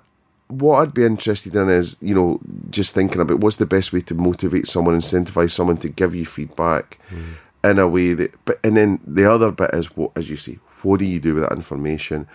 [0.47, 2.39] what I'd be interested in is, you know,
[2.69, 6.25] just thinking about what's the best way to motivate someone, incentivize someone to give you
[6.25, 7.35] feedback mm.
[7.63, 8.33] in a way that.
[8.45, 11.35] But and then the other bit is what, as you say, what do you do
[11.35, 12.27] with that information?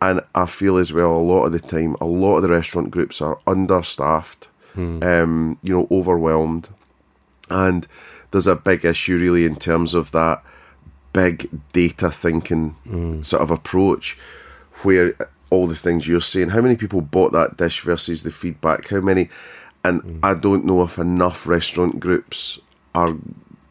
[0.00, 2.90] And I feel as well a lot of the time, a lot of the restaurant
[2.90, 5.02] groups are understaffed, hmm.
[5.02, 6.70] um, you know, overwhelmed.
[7.50, 7.86] And
[8.30, 10.42] there's a big issue really in terms of that
[11.12, 13.20] big data thinking hmm.
[13.20, 14.18] sort of approach
[14.82, 15.14] where
[15.52, 19.00] all the things you're saying, how many people bought that dish versus the feedback, how
[19.00, 19.28] many,
[19.84, 20.18] and mm.
[20.22, 22.58] I don't know if enough restaurant groups
[22.94, 23.14] are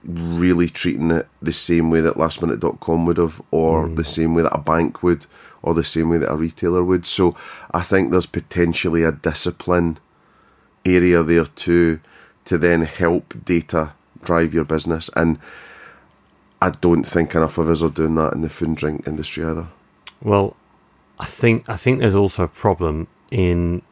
[0.04, 3.96] really treating it the same way that lastminute.com would have, or mm.
[3.96, 5.26] the same way that a bank would,
[5.64, 7.08] or the same way that a retailer would.
[7.08, 7.36] So
[7.72, 9.98] I think there's potentially a discipline
[10.86, 12.00] area there too
[12.46, 15.10] to then help data drive your business.
[15.16, 15.40] And
[16.62, 19.44] I don't think enough of us are doing that in the food and drink industry
[19.44, 19.68] either.
[20.22, 20.56] Well,
[21.22, 23.84] I think I think there's also a problem in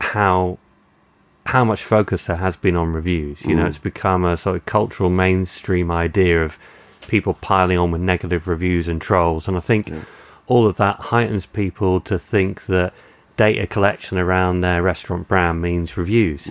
[0.00, 0.58] how
[1.46, 3.46] how much focus there has been on reviews.
[3.46, 6.58] You know, it's become a sort of cultural mainstream idea of
[7.06, 9.92] people piling on with negative reviews and trolls, and I think
[10.48, 12.92] all of that heightens people to think that
[13.36, 16.50] data collection around their restaurant brand means reviews.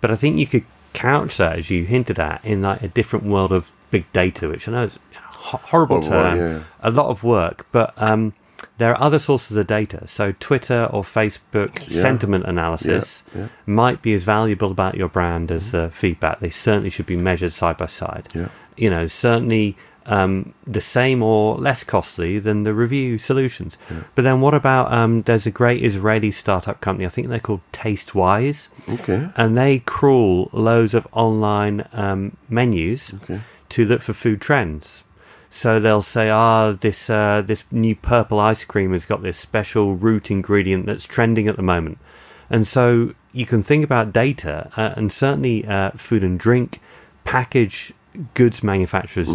[0.00, 0.64] But I think you could
[0.94, 4.66] couch that, as you hinted at, in like a different world of big data, which
[4.66, 6.62] I know is a horrible Horrible, term, yeah.
[6.82, 8.32] a lot of work, but um,
[8.78, 10.06] there are other sources of data.
[10.06, 12.02] So Twitter or Facebook Yeah.
[12.02, 13.48] sentiment analysis Yeah, yeah.
[13.66, 16.40] might be as valuable about your brand as uh, feedback.
[16.40, 18.28] They certainly should be measured side by side.
[18.76, 23.76] You know, certainly um, the same or less costly than the review solutions.
[24.14, 27.60] But then what about um, there's a great Israeli startup company, I think they're called
[27.72, 29.28] Tastewise Okay.
[29.36, 33.40] and they crawl loads of online um, menus Okay.
[33.68, 35.04] to look for food trends.
[35.50, 39.96] So they'll say, "Ah, this uh, this new purple ice cream has got this special
[39.96, 41.98] root ingredient that's trending at the moment,"
[42.48, 46.80] and so you can think about data, uh, and certainly uh, food and drink,
[47.24, 47.92] package
[48.34, 49.28] goods manufacturers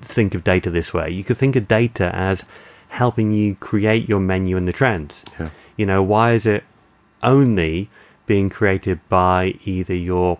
[0.00, 1.10] think of data this way.
[1.10, 2.44] You could think of data as
[2.90, 5.24] helping you create your menu and the trends.
[5.38, 5.50] Yeah.
[5.76, 6.64] You know, why is it
[7.22, 7.90] only
[8.26, 10.38] being created by either your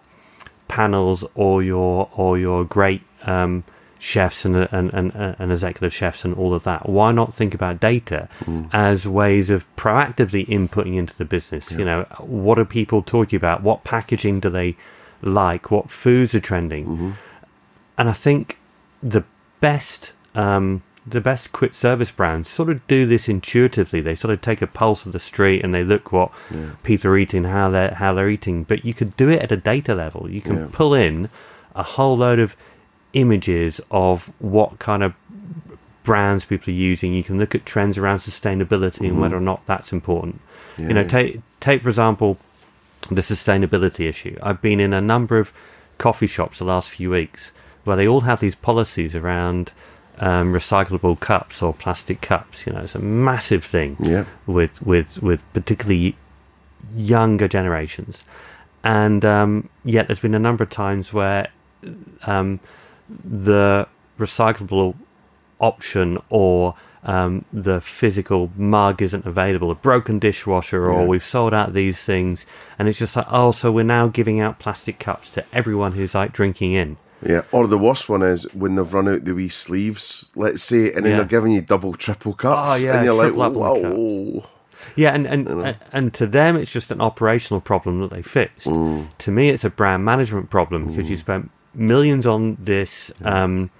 [0.69, 3.65] panels or your or your great um,
[4.03, 6.89] chefs and, and and and executive chefs and all of that.
[6.89, 8.29] Why not think about data
[8.73, 11.71] as ways of proactively inputting into the business?
[11.73, 13.63] You know, what are people talking about?
[13.63, 14.77] What packaging do they
[15.23, 15.71] like?
[15.71, 17.17] What foods are trending?
[17.99, 18.59] And I think
[19.03, 19.25] the
[19.61, 24.01] best um, the best quick service brands sort of do this intuitively.
[24.01, 26.31] They sort of take a pulse of the street and they look what
[26.85, 28.65] people are eating, how they're how they're eating.
[28.65, 30.31] But you could do it at a data level.
[30.31, 30.69] You can Yeah.
[30.73, 31.29] pull in
[31.75, 32.57] a whole load of
[33.13, 35.15] images of what kind of
[36.03, 37.13] brands people are using.
[37.13, 40.41] You can look at trends around sustainability and whether or not that's important.
[40.79, 42.39] You know, take take for example
[43.11, 44.39] the sustainability issue.
[44.43, 45.53] I've been in a number of
[45.99, 47.53] coffee shops the last few weeks
[47.85, 49.73] where they all have these policies around
[50.19, 52.67] um, recyclable cups or plastic cups.
[52.67, 54.25] You know, it's a massive thing Yeah.
[54.47, 56.17] with with with particularly
[56.97, 58.25] younger generations,
[58.83, 61.49] and um, yet there's been a number of times where
[62.27, 62.59] um,
[63.25, 63.87] the
[64.19, 64.95] recyclable
[65.59, 71.07] option or um, the physical mug isn't available, a broken dishwasher, or Yeah.
[71.07, 72.45] we've sold out these things,
[72.79, 76.15] and it's just like, oh, so we're now giving out plastic cups to everyone who's
[76.15, 76.99] like drinking in.
[77.27, 80.93] Yeah, or the worst one is when they've run out the wee sleeves, let's say,
[80.93, 81.17] and then Yeah.
[81.19, 82.61] they're giving you double, triple cups.
[82.63, 84.45] Oh, yeah, and you're like, triple up on whoa.
[84.97, 88.67] Yeah, and and, and and to them, it's just an operational problem that they fixed.
[88.67, 93.71] To me, it's a brand management problem because you spent millions on this, um,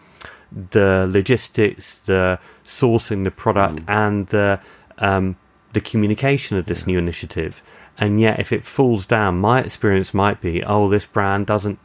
[0.71, 4.61] the logistics, the sourcing the product, and the
[4.99, 5.37] um,
[5.73, 7.63] the communication of this new initiative.
[7.99, 11.79] And yet, if it falls down, my experience might be, oh, this brand doesn't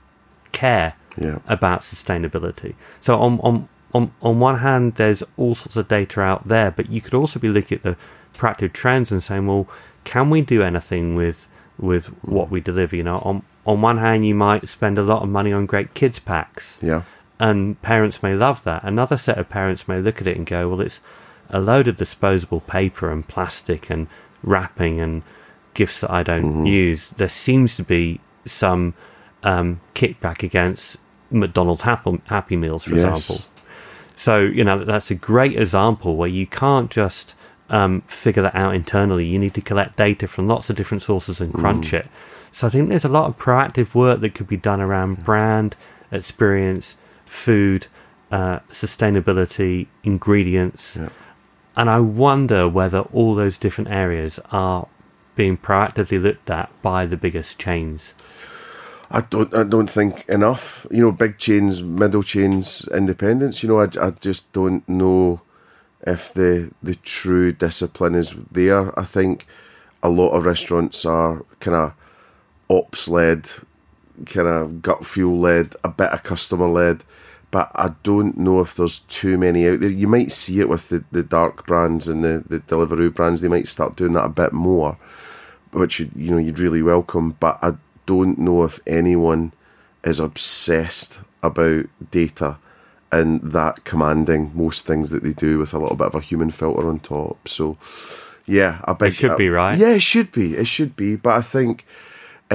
[0.51, 1.39] care Yeah.
[1.47, 2.75] about sustainability.
[3.01, 6.89] So on on on on one hand, there's all sorts of data out there, but
[6.89, 7.97] you could also be looking at the
[8.37, 9.67] proactive trends and saying, well,
[10.03, 11.47] can we do anything with
[11.77, 12.95] with what we deliver?
[12.95, 15.93] You know, on on one hand, you might spend a lot of money on great
[15.93, 17.01] kids packs, Yeah.
[17.39, 18.83] and parents may love that.
[18.83, 20.99] Another set of parents may look at it and go, well, it's
[21.49, 24.07] a load of disposable paper and plastic and
[24.43, 25.23] wrapping and
[25.73, 27.09] gifts that I don't use.
[27.11, 28.93] There seems to be some
[29.43, 30.97] um, kickback against
[31.31, 33.03] McDonald's Happy, Meals, for Yes.
[33.03, 33.45] example.
[34.15, 37.35] So, you know, that's a great example where you can't just
[37.69, 39.25] um, figure that out internally.
[39.25, 42.07] You need to collect data from lots of different sources and crunch it.
[42.55, 45.75] So I think there's a lot of proactive work that could be done around brand,
[46.09, 46.95] experience,
[47.25, 47.87] food,
[48.31, 50.95] uh, sustainability, ingredients.
[50.95, 51.09] Yeah.
[51.75, 54.87] And I wonder whether all those different areas are
[55.35, 58.15] being proactively looked at by the biggest chains.
[59.11, 59.53] I don't.
[59.53, 60.87] I don't think enough.
[60.89, 63.63] You know, big chains, middle chains, independents.
[63.63, 65.41] You know, I, I just don't know
[66.07, 68.97] if the the true discipline is there.
[68.97, 69.45] I think
[70.01, 71.93] a lot of restaurants are kind of
[72.69, 73.49] ops led,
[74.25, 77.03] kind of gut fuel led, a bit of customer led.
[77.51, 79.89] But I don't know if there's too many out there.
[79.89, 83.39] You might see it with the, the dark brands and the, the Deliveroo brands.
[83.39, 84.97] They might start doing that a bit more
[85.75, 87.31] which you, you know you'd really welcome.
[87.39, 89.51] But I don't know if anyone
[90.03, 92.57] is obsessed about data
[93.11, 96.51] and that commanding most things that they do with a little bit of a human
[96.51, 97.47] filter on top.
[97.47, 97.77] So
[98.45, 99.77] yeah, a big, should be, right?
[99.77, 100.55] Yeah, it should be.
[100.55, 101.15] It should be.
[101.15, 101.85] But I think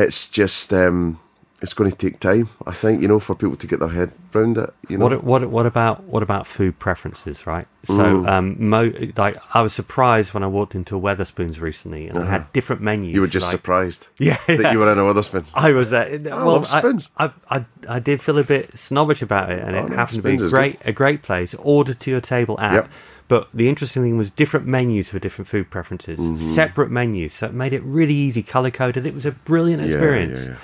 [0.02, 1.18] it's just um,
[1.62, 2.48] it's going to take time.
[2.66, 4.72] I think you know for people to get their head around it.
[4.88, 7.66] You know, What what what about what about food preferences, right?
[7.86, 7.96] Mm.
[7.96, 12.26] So, um, mo- like I was surprised when I walked into Wetherspoons recently and I
[12.26, 13.08] had different menus.
[13.08, 13.14] Uh-huh.
[13.14, 15.50] you were just like, surprised Yeah, that you were in a Wetherspoons.
[15.54, 16.18] I was there.
[16.24, 17.10] well, love Spoons.
[17.16, 19.96] I, I, I, I did feel a bit snobbish about it, and Oh, it no,
[19.96, 21.54] happened to be great, a great place.
[21.58, 22.72] Order to your table app.
[22.84, 22.92] Yep.
[23.30, 26.36] But the interesting thing was different menus for different food preferences, Mm-hmm.
[26.36, 29.06] separate menus, so it made it really easy, color coded.
[29.06, 30.46] It was a brilliant experience.
[30.46, 30.56] yeah, yeah.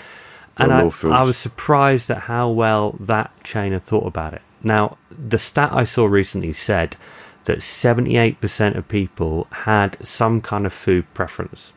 [0.59, 0.91] And I.
[1.21, 4.43] I was surprised at how well that chain had thought about it.
[4.65, 6.97] Now, the stat I saw recently said
[7.45, 11.73] that 78% of people had some kind of food preference.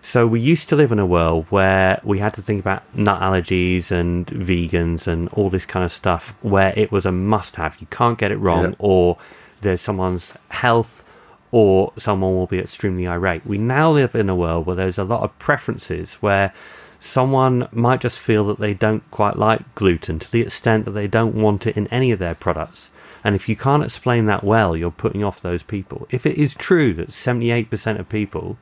[0.00, 3.20] So we used to live in a world where we had to think about nut
[3.20, 7.76] allergies and vegans and all this kind of stuff where it was a must have.
[7.80, 8.74] You can't get it wrong Yeah.
[8.78, 9.18] or
[9.60, 11.04] there's someone's health
[11.50, 13.46] or someone will be extremely irate.
[13.46, 16.52] We now live in a world where there's a lot of preferences where
[17.00, 21.06] someone might just feel that they don't quite like gluten to the extent that they
[21.06, 22.90] don't want it in any of their products.
[23.24, 26.06] And if you can't explain that well, you're putting off those people.
[26.10, 28.58] If it is true that 78% of people,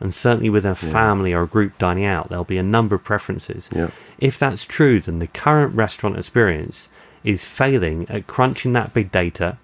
[0.00, 3.04] and certainly with a family or a group dining out, there'll be a number of
[3.04, 3.70] preferences.
[3.74, 3.90] Yeah.
[4.18, 6.88] If that's true, then the current restaurant experience
[7.22, 9.56] is failing at crunching that big data,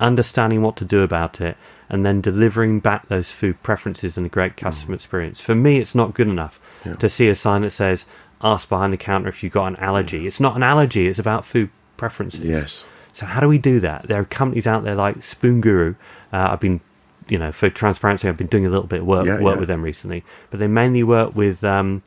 [0.00, 1.56] understanding what to do about it,
[1.88, 5.40] and then delivering back those food preferences and a great customer experience.
[5.40, 6.60] For me, it's not good enough
[6.98, 8.04] to see a sign that says,
[8.42, 10.26] ask behind the counter if you've got an allergy.
[10.26, 12.44] It's not an allergy, it's about food preferences.
[12.44, 12.84] Yes.
[13.12, 14.06] So how do we do that?
[14.06, 15.94] There are companies out there like Spoon Guru.
[16.32, 16.80] Uh, I've been,
[17.28, 19.60] you know, for transparency, I've been doing a little bit of work Yeah, work yeah.
[19.60, 22.02] with them recently, but they mainly work with um,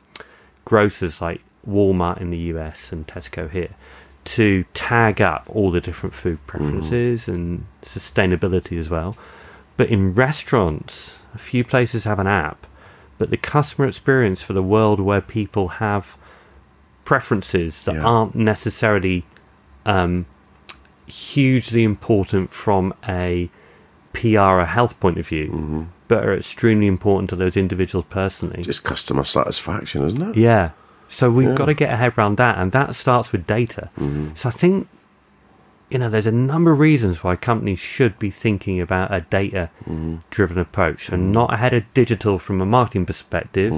[0.64, 3.74] grocers like Walmart in the US and Tesco here
[4.24, 9.16] to tag up all the different food preferences and sustainability as well.
[9.76, 12.66] But in restaurants, a few places have an app,
[13.18, 16.16] but the customer experience for the world where people have
[17.04, 18.02] preferences that Yeah.
[18.04, 19.24] aren't necessarily
[19.84, 20.26] um,
[21.06, 23.50] hugely important from a
[24.12, 28.62] PR or health point of view, but are extremely important to those individuals personally.
[28.62, 30.36] Just customer satisfaction, isn't it?
[30.36, 30.70] Yeah.
[31.12, 31.54] So we've Yeah.
[31.54, 33.90] got to get a head around that, and that starts with data.
[34.00, 34.28] Mm-hmm.
[34.34, 34.88] So I think,
[35.90, 39.68] you know, there's a number of reasons why companies should be thinking about a data
[39.84, 40.16] mm-hmm.
[40.30, 41.32] driven approach and mm-hmm.
[41.32, 43.74] not ahead of digital from a marketing perspective,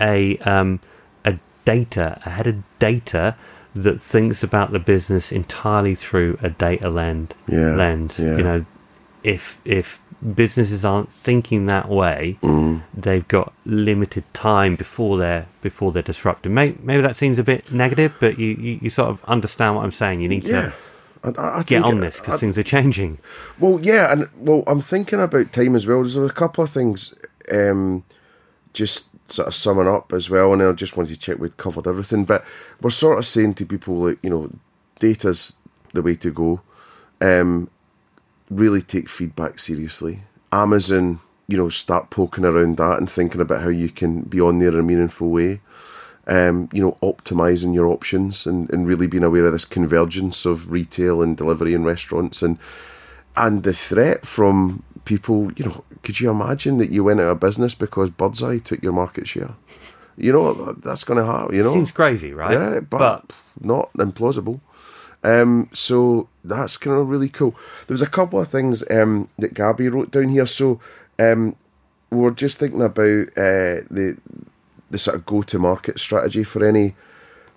[0.00, 0.80] a, um,
[1.24, 3.36] a data, ahead of data
[3.74, 7.30] that thinks about the business entirely through a data lens.
[7.46, 8.18] Yeah, lens.
[8.18, 8.36] yeah.
[8.38, 8.64] You know,
[9.22, 10.00] if if
[10.34, 12.82] businesses aren't thinking that way, Mm.
[12.94, 16.50] they've got limited time before they're before they're disrupted.
[16.52, 19.84] Maybe, maybe that seems a bit negative, but you, you, you sort of understand what
[19.84, 20.20] I'm saying.
[20.20, 20.62] You need Yeah.
[20.62, 20.72] to
[21.40, 23.18] I, I, get on this because things are changing.
[23.58, 25.98] Well, yeah, and well, I'm thinking about time as well.
[25.98, 27.14] There's a couple of things.
[27.52, 28.04] Um,
[28.72, 31.88] just sort of summing up as well, and I just wanted to check we'd covered
[31.88, 32.24] everything.
[32.26, 32.44] But
[32.80, 34.50] we're sort of saying to people like, you know,
[35.00, 35.54] data's
[35.94, 36.60] the way to go.
[37.20, 37.70] Um,
[38.50, 40.22] really take feedback seriously.
[40.52, 44.58] Amazon, you know, start poking around that and thinking about how you can be on
[44.58, 45.60] there in a meaningful way.
[46.28, 50.72] Um, you know, optimizing your options and, and really being aware of this convergence of
[50.72, 52.58] retail and delivery and restaurants and
[53.36, 57.40] and the threat from people, you know, could you imagine that you went out of
[57.40, 59.54] business because Birds Eye took your market share?
[60.16, 61.72] You know, that's going to happen, you know?
[61.72, 62.52] Seems crazy, right?
[62.52, 64.60] Yeah, but, not implausible.
[65.26, 67.50] Um, so that's kind of really cool.
[67.86, 70.46] There was a couple of things um, that Gabby wrote down here.
[70.46, 70.80] So
[71.18, 71.56] um,
[72.10, 74.16] we are just thinking about uh, the
[74.88, 76.94] the sort of go to market strategy for any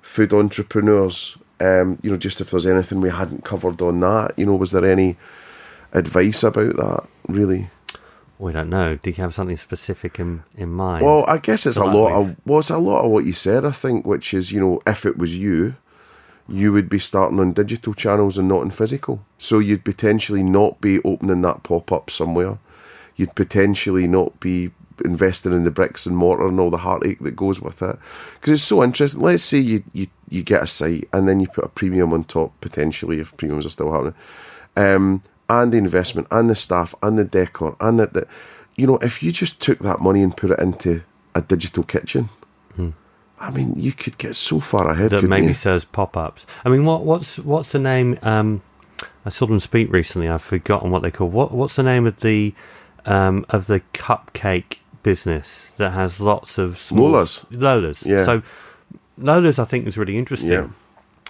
[0.01, 1.37] food entrepreneurs.
[1.59, 4.33] Um, you know, just if there's anything we hadn't covered on that.
[4.37, 5.17] You know, was there any
[5.93, 7.07] advice about that?
[7.27, 7.69] Really?
[8.39, 8.95] We don't know.
[8.95, 11.05] Do you have something specific in, in mind?
[11.05, 13.63] Well, I guess it's a lot of well, it's a lot of what you said.
[13.63, 15.75] I think, which is you know, if it was you,
[16.49, 19.23] you would be starting on digital channels and not in physical.
[19.37, 22.57] So you'd potentially not be opening that pop up somewhere.
[23.15, 24.71] You'd potentially not be
[25.05, 27.97] investing in the bricks and mortar and all the heartache that goes with it.
[28.35, 29.21] Because it's so interesting.
[29.21, 32.23] Let's say you, you you get a site and then you put a premium on
[32.23, 34.15] top potentially if premiums are still happening.
[34.75, 38.27] Um, and the investment and the staff and the decor and the, the
[38.75, 41.01] you know if you just took that money and put it into
[41.33, 42.29] a digital kitchen
[43.39, 45.53] I mean you could get so far ahead that maybe you?
[45.53, 46.45] serves pop ups.
[46.65, 48.17] I mean, what what's what's the name?
[48.21, 48.61] Um,
[49.25, 50.27] I saw them speak recently.
[50.27, 51.29] I've forgotten what they call.
[51.29, 52.53] What what's the name of the
[53.05, 57.45] um, of the cupcake business that has lots of small Lola's.
[57.49, 58.05] Lola's.
[58.05, 58.25] Yeah.
[58.25, 58.41] So
[59.17, 60.51] Lola's, I think, is really interesting.
[60.51, 60.67] Yeah.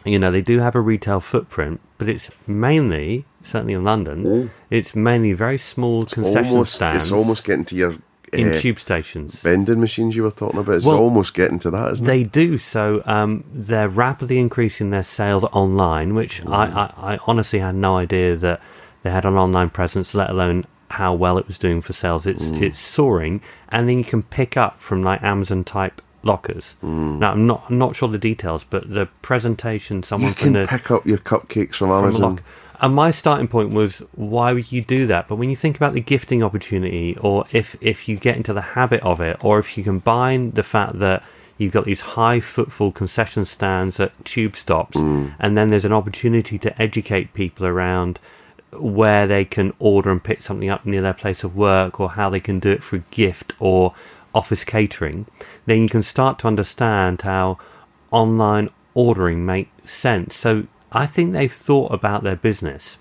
[0.05, 4.95] You know, they do have a retail footprint, but it's mainly, certainly in London, it's
[4.95, 6.51] mainly very small concession Mm.
[6.51, 7.95] almost stands it's almost getting to your
[8.33, 9.41] in uh, tube stations.
[9.41, 12.23] vending machines you were talking about it's Well, almost getting to that isn't it They
[12.23, 13.01] do so.
[13.05, 16.65] Um, they're rapidly increasing their sales online, which I,
[16.97, 18.61] I, I honestly had no idea that
[19.03, 22.25] they had an online presence, let alone how well it was doing for sales.
[22.25, 26.75] It's it's soaring, and then you can pick up from like Amazon type lockers.
[26.81, 30.65] Now I'm not I'm not sure the details, but the presentation someone you can the
[30.67, 32.39] pick up your cupcakes from from Amazon.
[32.81, 35.27] And my starting point was, why would you do that?
[35.27, 38.61] But when you think about the gifting opportunity, or if if you get into the
[38.61, 41.23] habit of it, or if you combine the fact that
[41.57, 45.35] you've got these high footfall concession stands at tube stops, mm.
[45.39, 48.19] and then there's an opportunity to educate people around
[48.71, 52.29] where they can order and pick something up near their place of work, or how
[52.29, 53.93] they can do it for a gift or
[54.33, 55.25] office catering,
[55.65, 57.57] then you can start to understand how
[58.11, 60.35] online ordering makes sense.
[60.35, 62.97] So I think they've thought about their business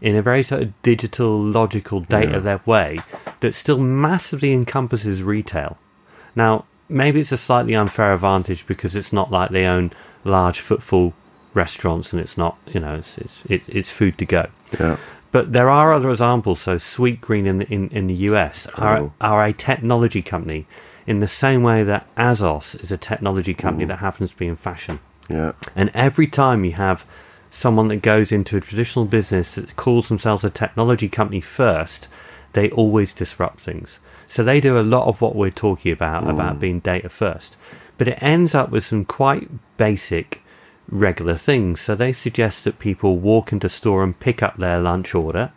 [0.00, 2.98] in a very sort of digital, logical, data led way
[3.40, 5.78] that still massively encompasses retail.
[6.34, 9.92] Now, maybe it's a slightly unfair advantage because it's not like they own
[10.24, 11.14] large footfall
[11.54, 14.46] restaurants and it's not, you know, it's it's it's, it's food to go.
[14.80, 14.96] yeah
[15.30, 16.60] But there are other examples.
[16.60, 19.12] So Sweetgreen in the, in, in the US are, Oh.
[19.20, 20.66] are a technology company
[21.06, 23.88] in the same way that ASOS is a technology company mm.
[23.88, 24.98] that happens to be in fashion.
[25.28, 27.06] Yeah And every time you have
[27.50, 32.08] someone that goes into a traditional business that calls themselves a technology company first,
[32.54, 33.98] they always disrupt things.
[34.26, 37.56] So they do a lot of what we're talking about, about being data first.
[37.98, 40.42] But it ends up with some quite basic
[40.88, 41.80] regular things.
[41.80, 45.52] So they suggest that people walk into store and pick up their lunch order,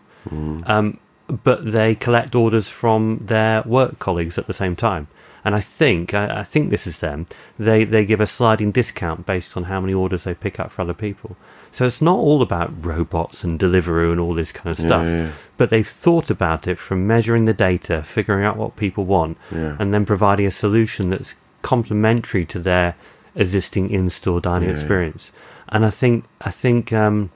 [0.65, 0.99] um,
[1.43, 5.07] but they collect orders from their work colleagues at the same time.
[5.45, 7.27] And I think I, I think this is them.
[7.59, 10.81] They they give a sliding discount based on how many orders they pick up for
[10.81, 11.37] other people.
[11.71, 15.05] So it's not all about robots and Deliveroo and all this kind of stuff.
[15.05, 15.31] yeah.
[15.57, 19.75] But they've thought about it from measuring the data, figuring out what people want, Yeah.
[19.77, 22.95] and then providing a solution that's complementary to their
[23.35, 24.75] existing in-store dining Yeah.
[24.75, 25.31] experience.
[25.69, 27.29] And I think I think um,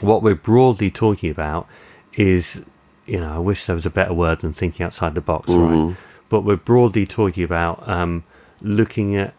[0.00, 1.66] what we're broadly talking about
[2.14, 2.62] is,
[3.06, 5.86] you know, I wish there was a better word than thinking outside the box, Mm-hmm.
[5.88, 5.96] right?
[6.28, 8.24] But we're broadly talking about um,
[8.60, 9.34] looking at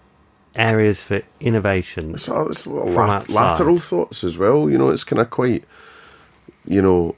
[0.56, 2.14] areas for innovation.
[2.16, 4.70] It's, a, it's a lat- lateral thoughts as well.
[4.70, 5.66] You know, it's kind of quite,
[6.66, 7.16] you know,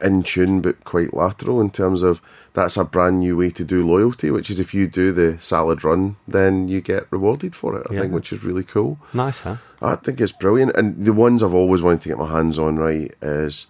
[0.00, 2.20] in tune, but quite lateral in terms of
[2.52, 5.82] that's a brand new way to do loyalty, which is if you do the salad
[5.82, 8.00] run, then you get rewarded for it, I Yeah.
[8.02, 8.98] think, which is really cool.
[9.12, 9.56] Nice, huh?
[9.82, 10.76] I think it's brilliant.
[10.76, 13.66] And the ones I've always wanted to get my hands on, right, is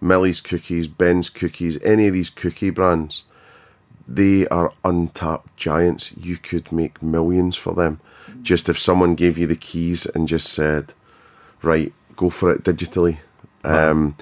[0.00, 3.24] Millie's Cookies, Ben's Cookies, any of these cookie brands.
[4.08, 6.12] They are untapped giants.
[6.16, 8.00] You could make millions for them.
[8.42, 10.94] Just if someone gave you the keys and just said,
[11.62, 13.18] right, go for it digitally.
[13.64, 14.16] Um,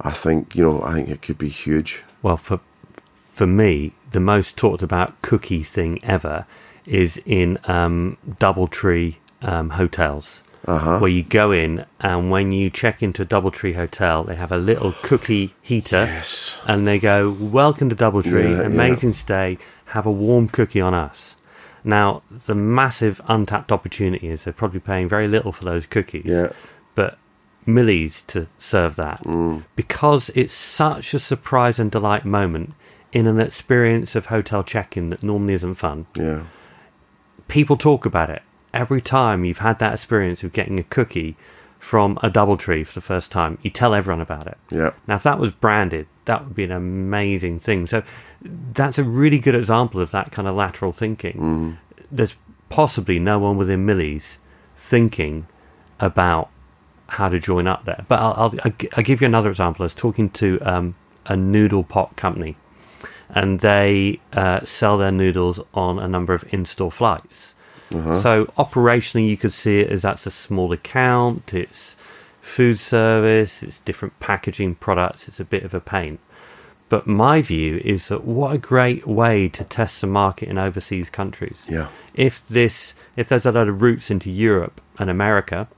[0.00, 2.02] I think, you know, I think it could be huge.
[2.22, 2.60] Well, for
[3.32, 6.44] for me, the most talked about cookie thing ever
[6.84, 10.98] is in um, DoubleTree um, hotels, Uh-huh.
[10.98, 14.58] where you go in and when you check into a DoubleTree hotel, they have a
[14.58, 16.60] little cookie heater, Yes.
[16.66, 19.56] and they go, "Welcome to DoubleTree, Yeah, amazing stay.
[19.86, 21.34] Have a warm cookie on us."
[21.82, 26.48] Now, the massive untapped opportunity is they're probably paying very little for those cookies, Yeah.
[26.94, 27.16] but
[27.64, 29.64] Millie's to serve that Mm.
[29.76, 32.74] because it's such a surprise and delight moment
[33.12, 36.40] in an experience of hotel check-in that normally isn't fun Yeah.
[37.48, 41.36] people talk about it every time you've had that experience of getting a cookie
[41.78, 44.58] from a DoubleTree for the first time you tell everyone about it.
[44.70, 44.92] Yeah.
[45.06, 47.86] now if that was branded that would be an amazing thing.
[47.86, 48.04] So
[48.40, 51.78] that's a really good example of that kind of lateral thinking.
[52.10, 52.36] There's
[52.68, 54.38] possibly no one within Millie's
[54.74, 55.48] thinking
[55.98, 56.48] about
[57.08, 58.04] how to join up there.
[58.06, 59.82] But i'll, I'll, I'll I'll give you another example.
[59.82, 60.94] I was talking to um,
[61.26, 62.56] a noodle pot company
[63.28, 67.54] and they uh, sell their noodles on a number of in-store flights.
[67.94, 68.20] Uh-huh.
[68.20, 71.52] So operationally, you could see it as that's a small account.
[71.52, 71.96] It's
[72.40, 73.62] food service.
[73.62, 75.28] It's different packaging products.
[75.28, 76.18] It's a bit of a pain.
[76.88, 81.08] But my view is that what a great way to test the market in overseas
[81.08, 81.66] countries.
[81.68, 81.86] Yeah.
[82.14, 85.68] If this, if there's a lot of routes into Europe and America,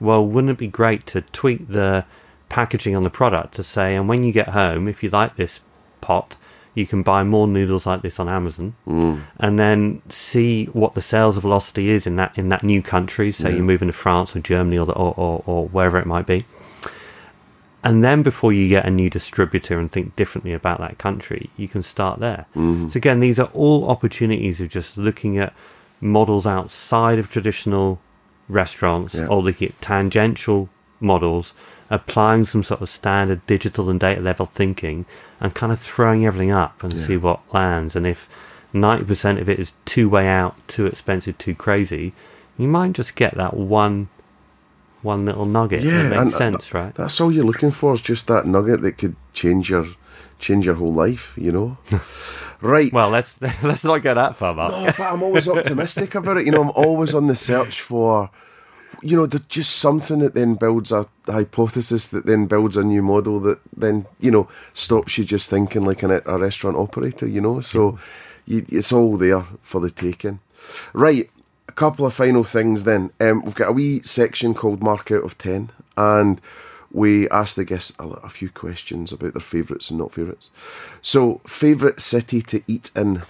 [0.00, 2.06] well, wouldn't it be great to tweak the
[2.48, 5.60] packaging on the product to say, and when you get home, if you like this
[6.00, 6.36] pot,
[6.76, 9.20] you can buy more noodles like this on Amazon, mm.
[9.40, 13.32] and then see what the sales velocity is in that in that new country.
[13.32, 16.26] Say you move into France or Germany or, the, or, or or wherever it might
[16.26, 16.44] be,
[17.82, 21.66] and then before you get a new distributor and think differently about that country, you
[21.66, 22.46] can start there.
[22.54, 22.90] Mm.
[22.90, 25.54] So again, these are all opportunities of just looking at
[26.00, 28.00] models outside of traditional
[28.48, 29.26] restaurants Yeah.
[29.26, 30.68] or looking at tangential
[31.00, 31.52] models,
[31.88, 35.06] applying some sort of standard digital and data level thinking,
[35.40, 37.96] and kind of throwing everything up and see what lands.
[37.96, 38.28] And if
[38.72, 42.12] ninety percent of it is too way out, too expensive, too crazy,
[42.58, 44.08] you might just get that one
[45.02, 46.94] one little nugget Yeah, uh, that and makes sense, right?
[46.94, 49.86] That's all you're looking for is just that nugget that could change your
[50.38, 51.32] change your whole life.
[51.36, 51.78] You know.
[52.60, 52.92] right.
[52.92, 54.72] Well, let's let's not go that far, Mark.
[54.74, 56.46] Oh, but I'm always optimistic about it.
[56.46, 58.30] You know, I'm always on the search for,
[59.02, 63.02] you know, there's just something that then builds a hypothesis that then builds a new
[63.02, 67.40] model that then, you know, stops you just thinking like an, a restaurant operator, you
[67.40, 67.60] know?
[67.60, 67.98] So
[68.46, 70.40] you, it's all there for the taking.
[70.92, 71.30] Right.
[71.68, 73.10] A couple of final things then.
[73.20, 76.40] Um, we've got a wee section called Mark Out of 10, and
[76.90, 80.48] we asked the guests a, a few questions about their favourites and not favourites.
[81.02, 83.22] So, favourite city to eat in?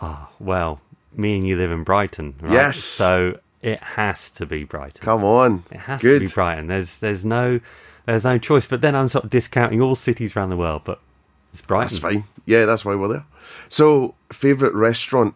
[0.00, 0.80] Ah, well,
[1.16, 2.52] me and you live in Brighton, right?
[2.52, 2.78] Yes.
[2.78, 5.00] So it has to be Brighton.
[5.02, 5.64] Come on.
[5.70, 6.20] It has Good.
[6.20, 6.66] to be Brighton.
[6.68, 7.60] There's there's no
[8.06, 8.66] there's no choice.
[8.66, 11.00] But then I'm sort of discounting all cities around the world, but
[11.52, 11.88] it's Brighton.
[11.88, 12.24] That's fine.
[12.46, 13.26] Yeah, that's why we're there.
[13.68, 15.34] So, favourite restaurant?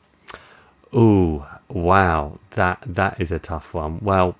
[0.93, 2.39] Oh wow.
[2.51, 3.99] That that is a tough one.
[4.01, 4.37] Well,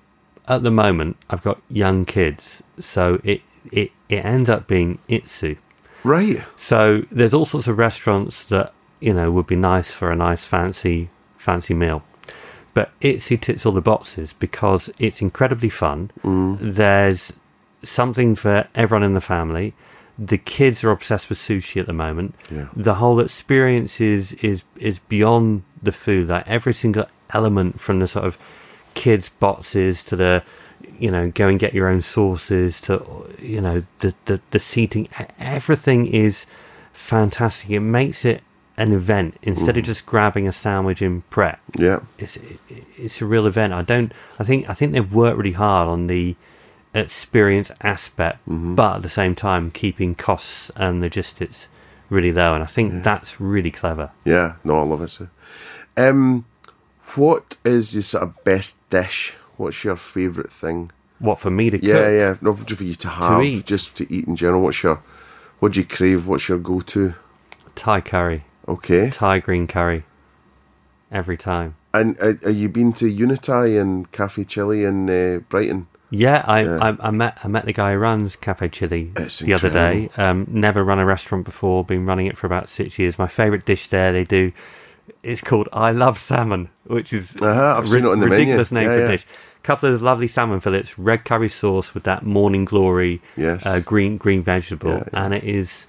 [0.47, 3.41] at the moment I've got young kids, so it
[3.71, 5.57] it, it ends up being Itsu.
[6.03, 6.43] Right.
[6.55, 10.45] So there's all sorts of restaurants that you know would be nice for a nice
[10.45, 12.03] fancy fancy meal,
[12.73, 16.11] but Itsu ticks all the boxes because it's incredibly fun.
[16.23, 16.57] Mm.
[16.59, 17.33] There's
[17.83, 19.73] something for everyone in the family.
[20.17, 22.35] The kids are obsessed with sushi at the moment.
[22.51, 22.69] Yeah.
[22.75, 26.29] The whole experience is is is beyond the food.
[26.29, 28.37] Like every single element from the sort of
[28.93, 30.43] kids boxes to the
[30.99, 35.07] you know go and get your own sauces to you know the the, the seating
[35.39, 36.45] everything is
[36.91, 38.43] fantastic it makes it
[38.77, 41.99] an event instead of just grabbing a sandwich in Pret Yeah.
[42.17, 42.37] it's
[42.97, 46.07] it's a real event i don't i think i think they've worked really hard on
[46.07, 46.35] the
[46.95, 51.67] experience aspect but at the same time keeping costs and logistics
[52.09, 54.53] really low and i think that's really clever Yeah.
[54.63, 55.09] No, I love it.
[55.09, 55.27] So.
[55.97, 56.45] Um,
[57.15, 59.35] what is your sort of best dish?
[59.57, 60.91] What's your favourite thing?
[61.19, 62.09] what for me to Yeah, cook yeah.
[62.11, 63.65] yeah, Not for you to have, eat.
[63.65, 64.61] just to eat in general.
[64.63, 65.01] What's your,
[65.59, 66.27] what do you crave?
[66.27, 67.13] What's your go-to?
[67.75, 69.09] thai curry Okay.
[69.09, 70.03] thai green curry
[71.11, 75.87] every time And uh, are you been to Unity and Cafe Chili in uh, Brighton?
[76.09, 76.77] Yeah, I, Yeah.
[76.81, 80.09] I I met I met the guy who runs Cafe Chili It's the other day.
[80.17, 81.83] Um, never run a restaurant before.
[81.83, 83.17] Been running it for about six years.
[83.19, 84.51] My favourite dish there they do.
[85.23, 88.37] It's called I love salmon, which is Uh-huh, I've a seen it on the menu.
[88.39, 89.07] ridiculous name Yeah, for yeah.
[89.07, 89.25] a dish.
[89.63, 93.65] Couple of lovely salmon fillets, red curry sauce with that morning glory, Yes.
[93.65, 95.87] uh, green green vegetable, and it is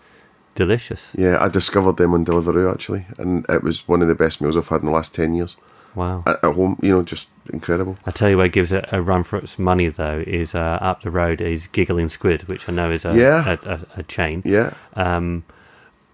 [0.54, 1.12] delicious.
[1.16, 4.56] Yeah, I discovered them on Deliveroo actually, and it was one of the best meals
[4.56, 5.56] I've had in the last ten years
[5.94, 6.22] Wow.
[6.26, 6.78] at, at home.
[6.82, 7.96] You know, just incredible.
[8.06, 10.78] I tell you where it gives it a run for its money though is uh,
[10.80, 13.56] up the road is Giggling Squid, which I know is a Yeah.
[13.64, 14.42] a, a, a chain.
[14.44, 15.44] Yeah, Um,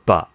[0.07, 0.29] but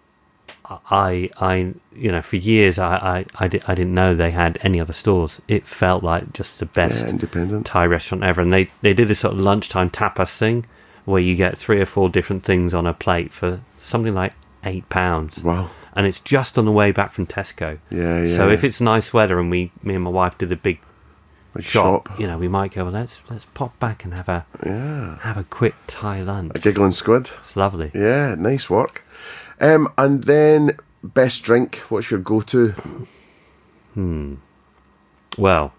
[0.90, 4.58] I, I, you know, for years I, I, I, di- I didn't know they had
[4.62, 5.40] any other stores.
[5.46, 7.66] It felt like just the best Yeah, independent.
[7.66, 10.66] Thai restaurant ever, and they they did this sort of lunchtime tapas thing
[11.04, 14.32] where you get three or four different things on a plate for something like
[14.64, 15.42] eight pounds.
[15.42, 15.70] Wow.
[15.94, 17.78] And it's just on the way back from Tesco.
[17.90, 18.36] Yeah, yeah.
[18.36, 20.78] So if it's nice weather and we, me and my wife did a big
[21.54, 22.20] Like shop, shop.
[22.20, 22.84] you know, we might go.
[22.84, 25.18] Well, let's let's pop back and have a Yeah.
[25.20, 26.52] have a quick Thai lunch.
[26.54, 27.30] A giggling squid.
[27.38, 27.90] It's lovely.
[27.94, 29.04] Yeah, nice work.
[29.58, 31.76] Um, and then best drink.
[31.88, 32.74] What's your go-to?
[33.94, 34.34] Hmm.
[35.38, 35.72] Well,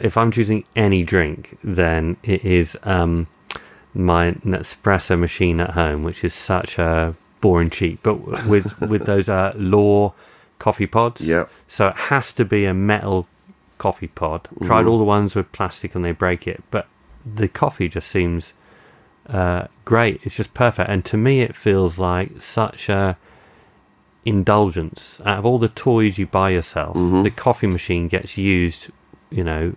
[0.00, 3.28] if I'm choosing any drink, then it is um,
[3.94, 9.28] my Nespresso machine at home, which is such a boring cheap, but with with those
[9.28, 10.14] uh, L'OR
[10.58, 11.20] coffee pods.
[11.20, 11.50] Yep.
[11.66, 13.26] So it has to be a metal
[13.78, 14.48] coffee pod.
[14.62, 16.86] Tried all the ones with plastic and they break it, but
[17.24, 18.52] the coffee just seems
[19.28, 20.20] uh, great.
[20.22, 23.16] It's just perfect, and to me, it feels like such a
[24.24, 25.20] indulgence.
[25.24, 28.90] Out of all the toys you buy yourself, the coffee machine gets used,
[29.30, 29.74] you know,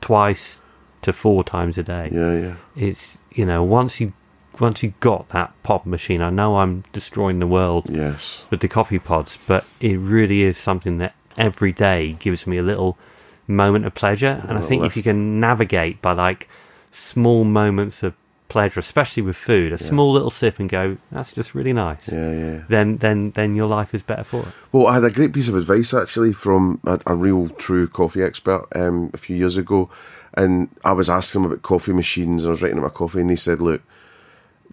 [0.00, 0.62] twice
[1.02, 2.08] to four times a day.
[2.12, 2.54] Yeah, yeah.
[2.76, 4.12] It's you know once you
[4.60, 8.44] once you got that pop machine, I know I'm destroying the world Yes.
[8.50, 12.62] with the coffee pods, but it really is something that every day gives me a
[12.62, 12.98] little
[13.46, 14.44] moment of pleasure.
[14.48, 16.48] And I think if you can navigate by like
[16.90, 18.14] small moments of
[18.48, 22.12] pleasure, especially with food, a small little sip and go, that's just really nice.
[22.12, 22.62] Yeah, yeah.
[22.68, 24.48] Then, then, then your life is better for it.
[24.72, 28.22] Well, I had a great piece of advice actually from a, a real true coffee
[28.22, 29.88] expert um, a few years ago,
[30.34, 32.44] and I was asking him about coffee machines.
[32.44, 33.80] And I was writing about coffee, and he said, "Look,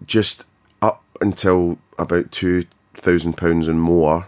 [0.06, 0.44] just
[0.82, 2.64] up until about two
[2.94, 4.26] thousand pounds and more,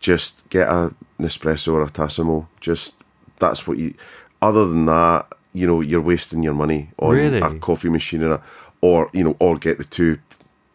[0.00, 2.46] just get a Nespresso or a Tassimo.
[2.60, 2.94] Just
[3.38, 3.94] that's what you.
[4.40, 7.38] Other than that, you know, you're wasting your money on Really?
[7.38, 8.42] a coffee machine or, a,
[8.80, 10.18] or you know, or get the two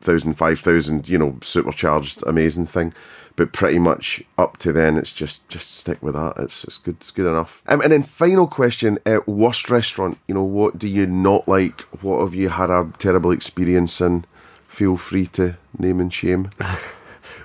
[0.02, 2.94] thousand, five thousand, you know, supercharged, amazing thing.
[3.36, 6.38] But pretty much up to then, it's just just stick with that.
[6.38, 6.96] It's it's good.
[7.00, 7.64] It's good enough.
[7.68, 10.18] Um, and then final question: uh, worst restaurant?
[10.28, 11.82] You know, what do you not like?
[12.02, 14.26] What have you had a terrible experience in?
[14.68, 16.50] Feel free to name and shame.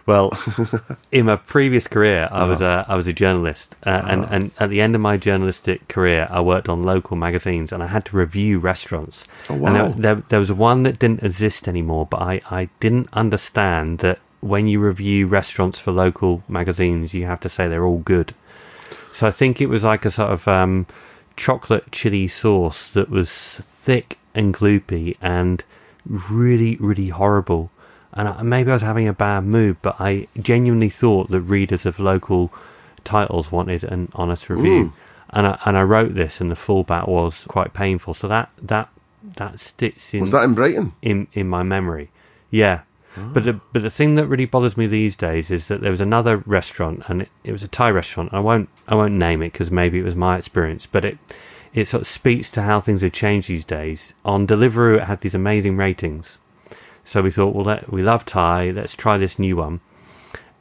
[0.06, 0.32] Well,
[1.12, 4.70] in my previous career, I was a I was a journalist, uh, and and at
[4.70, 8.16] the end of my journalistic career, I worked on local magazines, and I had to
[8.16, 9.26] review restaurants.
[9.48, 9.70] Oh, And wow.
[9.70, 14.18] there, there, there was one that didn't exist anymore, but I I didn't understand that
[14.40, 18.34] when you review restaurants for local magazines, you have to say they're all good.
[19.12, 20.86] So I think it was like a sort of um,
[21.36, 23.30] chocolate chili sauce that was
[23.62, 25.62] thick and gloopy and
[26.06, 27.70] really, really horrible.
[28.12, 31.86] And I, maybe I was having a bad mood, but I genuinely thought that readers
[31.86, 32.52] of local
[33.04, 34.84] titles wanted an honest review.
[34.84, 34.92] Mm.
[35.30, 38.12] And I, and I wrote this, and the fallback was quite painful.
[38.12, 38.90] So that that
[39.36, 40.92] that sticks in Was that in Brighton?
[41.00, 42.10] in in my memory.
[42.50, 42.82] Yeah.
[43.16, 43.30] Ah.
[43.32, 46.00] But the but the thing that really bothers me these days is that there was
[46.02, 48.30] another restaurant and it, it was a Thai restaurant.
[48.32, 51.18] I won't I won't name it because maybe it was my experience, but it
[51.72, 54.12] it sort of speaks to how things have changed these days.
[54.24, 56.38] On Deliveroo, it had these amazing ratings,
[57.04, 58.70] so we thought, well, let, we love Thai.
[58.70, 59.80] Let's try this new one,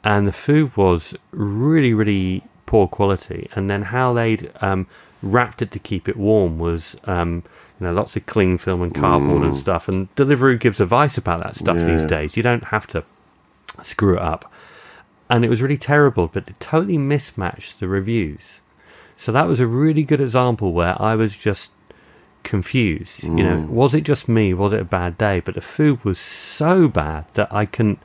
[0.03, 3.49] and the food was really really poor quality.
[3.53, 4.87] And then how they'd um,
[5.21, 6.95] wrapped it to keep it warm was.
[7.05, 7.43] Um,
[7.79, 9.87] you know, lots of cling film and cardboard and stuff.
[9.87, 12.37] And Deliveroo gives advice about that stuff these days.
[12.37, 13.03] You don't have to
[13.81, 14.53] screw it up.
[15.31, 18.61] And it was really terrible, but it totally mismatched the reviews.
[19.15, 21.71] So that was a really good example where I was just
[22.43, 23.23] confused.
[23.23, 23.67] You know, mm.
[23.69, 24.53] was it just me?
[24.53, 25.39] Was it a bad day?
[25.39, 27.99] But the food was so bad that I couldn't,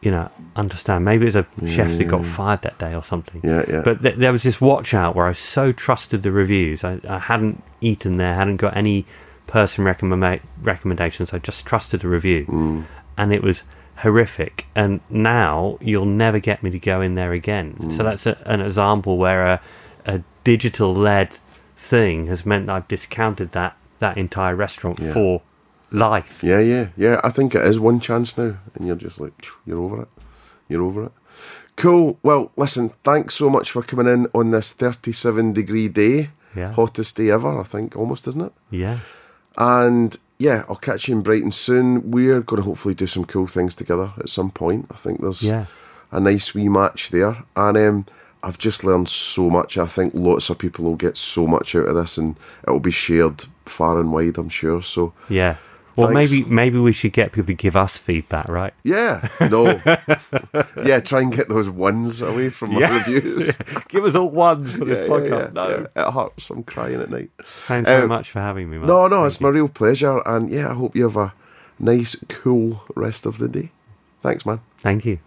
[0.00, 1.04] you know, understand.
[1.04, 3.40] Maybe it was a chef that got fired that day or something.
[3.44, 3.82] Yeah, yeah.
[3.82, 6.84] But th- there was this watch out where I so trusted the reviews.
[6.84, 9.06] I, I hadn't eaten there, hadn't got any
[9.46, 11.32] person recommend- recommendations.
[11.32, 12.46] I just trusted the review.
[12.46, 12.84] Mm.
[13.16, 13.64] And it was
[13.96, 14.66] horrific.
[14.74, 17.90] And now you'll never get me to go in there again.
[17.90, 18.04] So mm.
[18.04, 19.60] that's a, an example where a,
[20.06, 21.38] a digital led
[21.82, 25.12] thing has meant that I've discounted that, that entire restaurant Yeah.
[25.12, 25.42] for
[25.90, 26.42] life.
[26.42, 27.20] Yeah, yeah, yeah.
[27.24, 29.32] I think it is one chance now, and you're just like,
[29.66, 30.08] you're over it.
[30.68, 31.12] You're over it.
[31.76, 32.18] Cool.
[32.22, 36.30] Well, listen, thanks so much for coming in on this 37 degree day.
[36.54, 36.72] Yeah.
[36.72, 38.52] Hottest day ever, I think, almost, isn't it?
[38.70, 38.98] Yeah.
[39.56, 42.10] And yeah, I'll catch you in Brighton soon.
[42.10, 44.86] We're going to hopefully do some cool things together at some point.
[44.90, 45.66] I think there's Yeah.
[46.10, 47.42] a nice wee match there.
[47.56, 48.06] And um,
[48.44, 49.78] I've just learned so much.
[49.78, 52.36] I think lots of people will get so much out of this and
[52.66, 54.82] it will be shared far and wide, I'm sure.
[54.82, 55.56] So Yeah.
[55.94, 56.32] Well, Thanks.
[56.32, 58.72] maybe maybe we should get people to give us feedback, right?
[58.82, 59.78] Yeah, no.
[60.82, 62.96] yeah, try and get those ones away from my Yeah.
[62.96, 63.56] reviews.
[63.88, 65.46] Give us all ones for Yeah, this podcast.
[65.48, 65.86] yeah, no.
[65.94, 66.48] It hurts.
[66.48, 67.28] I'm crying at night.
[67.44, 68.86] Thanks so Um, much for having me, man.
[68.86, 69.44] No, no, Thank it's you.
[69.46, 70.22] my real pleasure.
[70.24, 71.34] And yeah, I hope you have a
[71.78, 73.70] nice, cool rest of the day.
[74.22, 74.60] Thanks, man.
[74.78, 75.18] Thank you.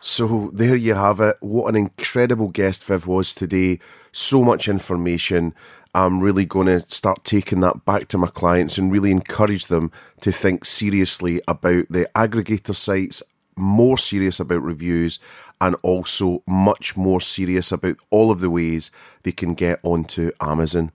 [0.00, 1.36] So there you have it.
[1.40, 3.80] What an incredible guest Viv was today.
[4.12, 5.54] So much information.
[5.94, 9.90] I'm really going to start taking that back to my clients and really encourage them
[10.20, 13.22] to think seriously about the aggregator sites,
[13.56, 15.18] more serious about reviews,
[15.60, 18.90] and also much more serious about all of the ways
[19.22, 20.92] they can get onto Amazon.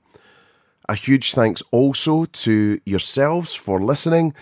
[0.87, 4.35] A huge thanks also to yourselves for listening.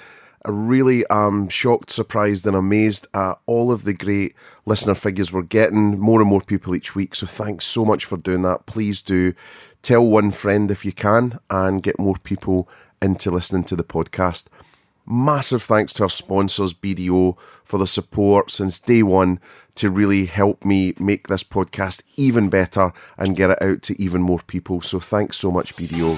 [0.46, 4.36] Really am shocked, surprised, and amazed at all of the great
[4.66, 6.00] listener figures we're getting.
[6.00, 7.16] More and more people each week.
[7.16, 8.66] So thanks so much for doing that.
[8.66, 9.34] Please do
[9.82, 12.70] tell one friend if you can and get more people
[13.02, 14.46] into listening to the podcast.
[15.06, 19.40] Massive thanks to our sponsors, BDO, for the support since day one
[19.76, 24.22] to really help me make this podcast even better and get it out to even
[24.22, 24.82] more people.
[24.82, 26.14] So thanks so much, BDO.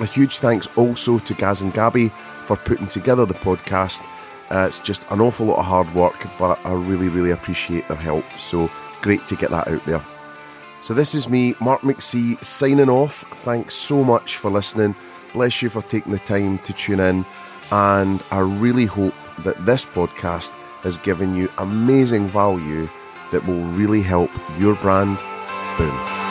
[0.00, 2.10] A huge thanks also to Gaz and Gabby
[2.44, 4.06] for putting together the podcast.
[4.50, 7.96] Uh, it's just an awful lot of hard work, but I really, really appreciate their
[7.96, 8.30] help.
[8.32, 10.04] So great to get that out there.
[10.80, 13.24] So this is me, Mark McC, signing off.
[13.44, 14.94] Thanks so much for listening.
[15.32, 17.24] Bless you for taking the time to tune in.
[17.72, 20.52] And I really hope that this podcast
[20.82, 22.88] has given you amazing value
[23.32, 25.18] that will really help your brand
[25.78, 26.23] boom.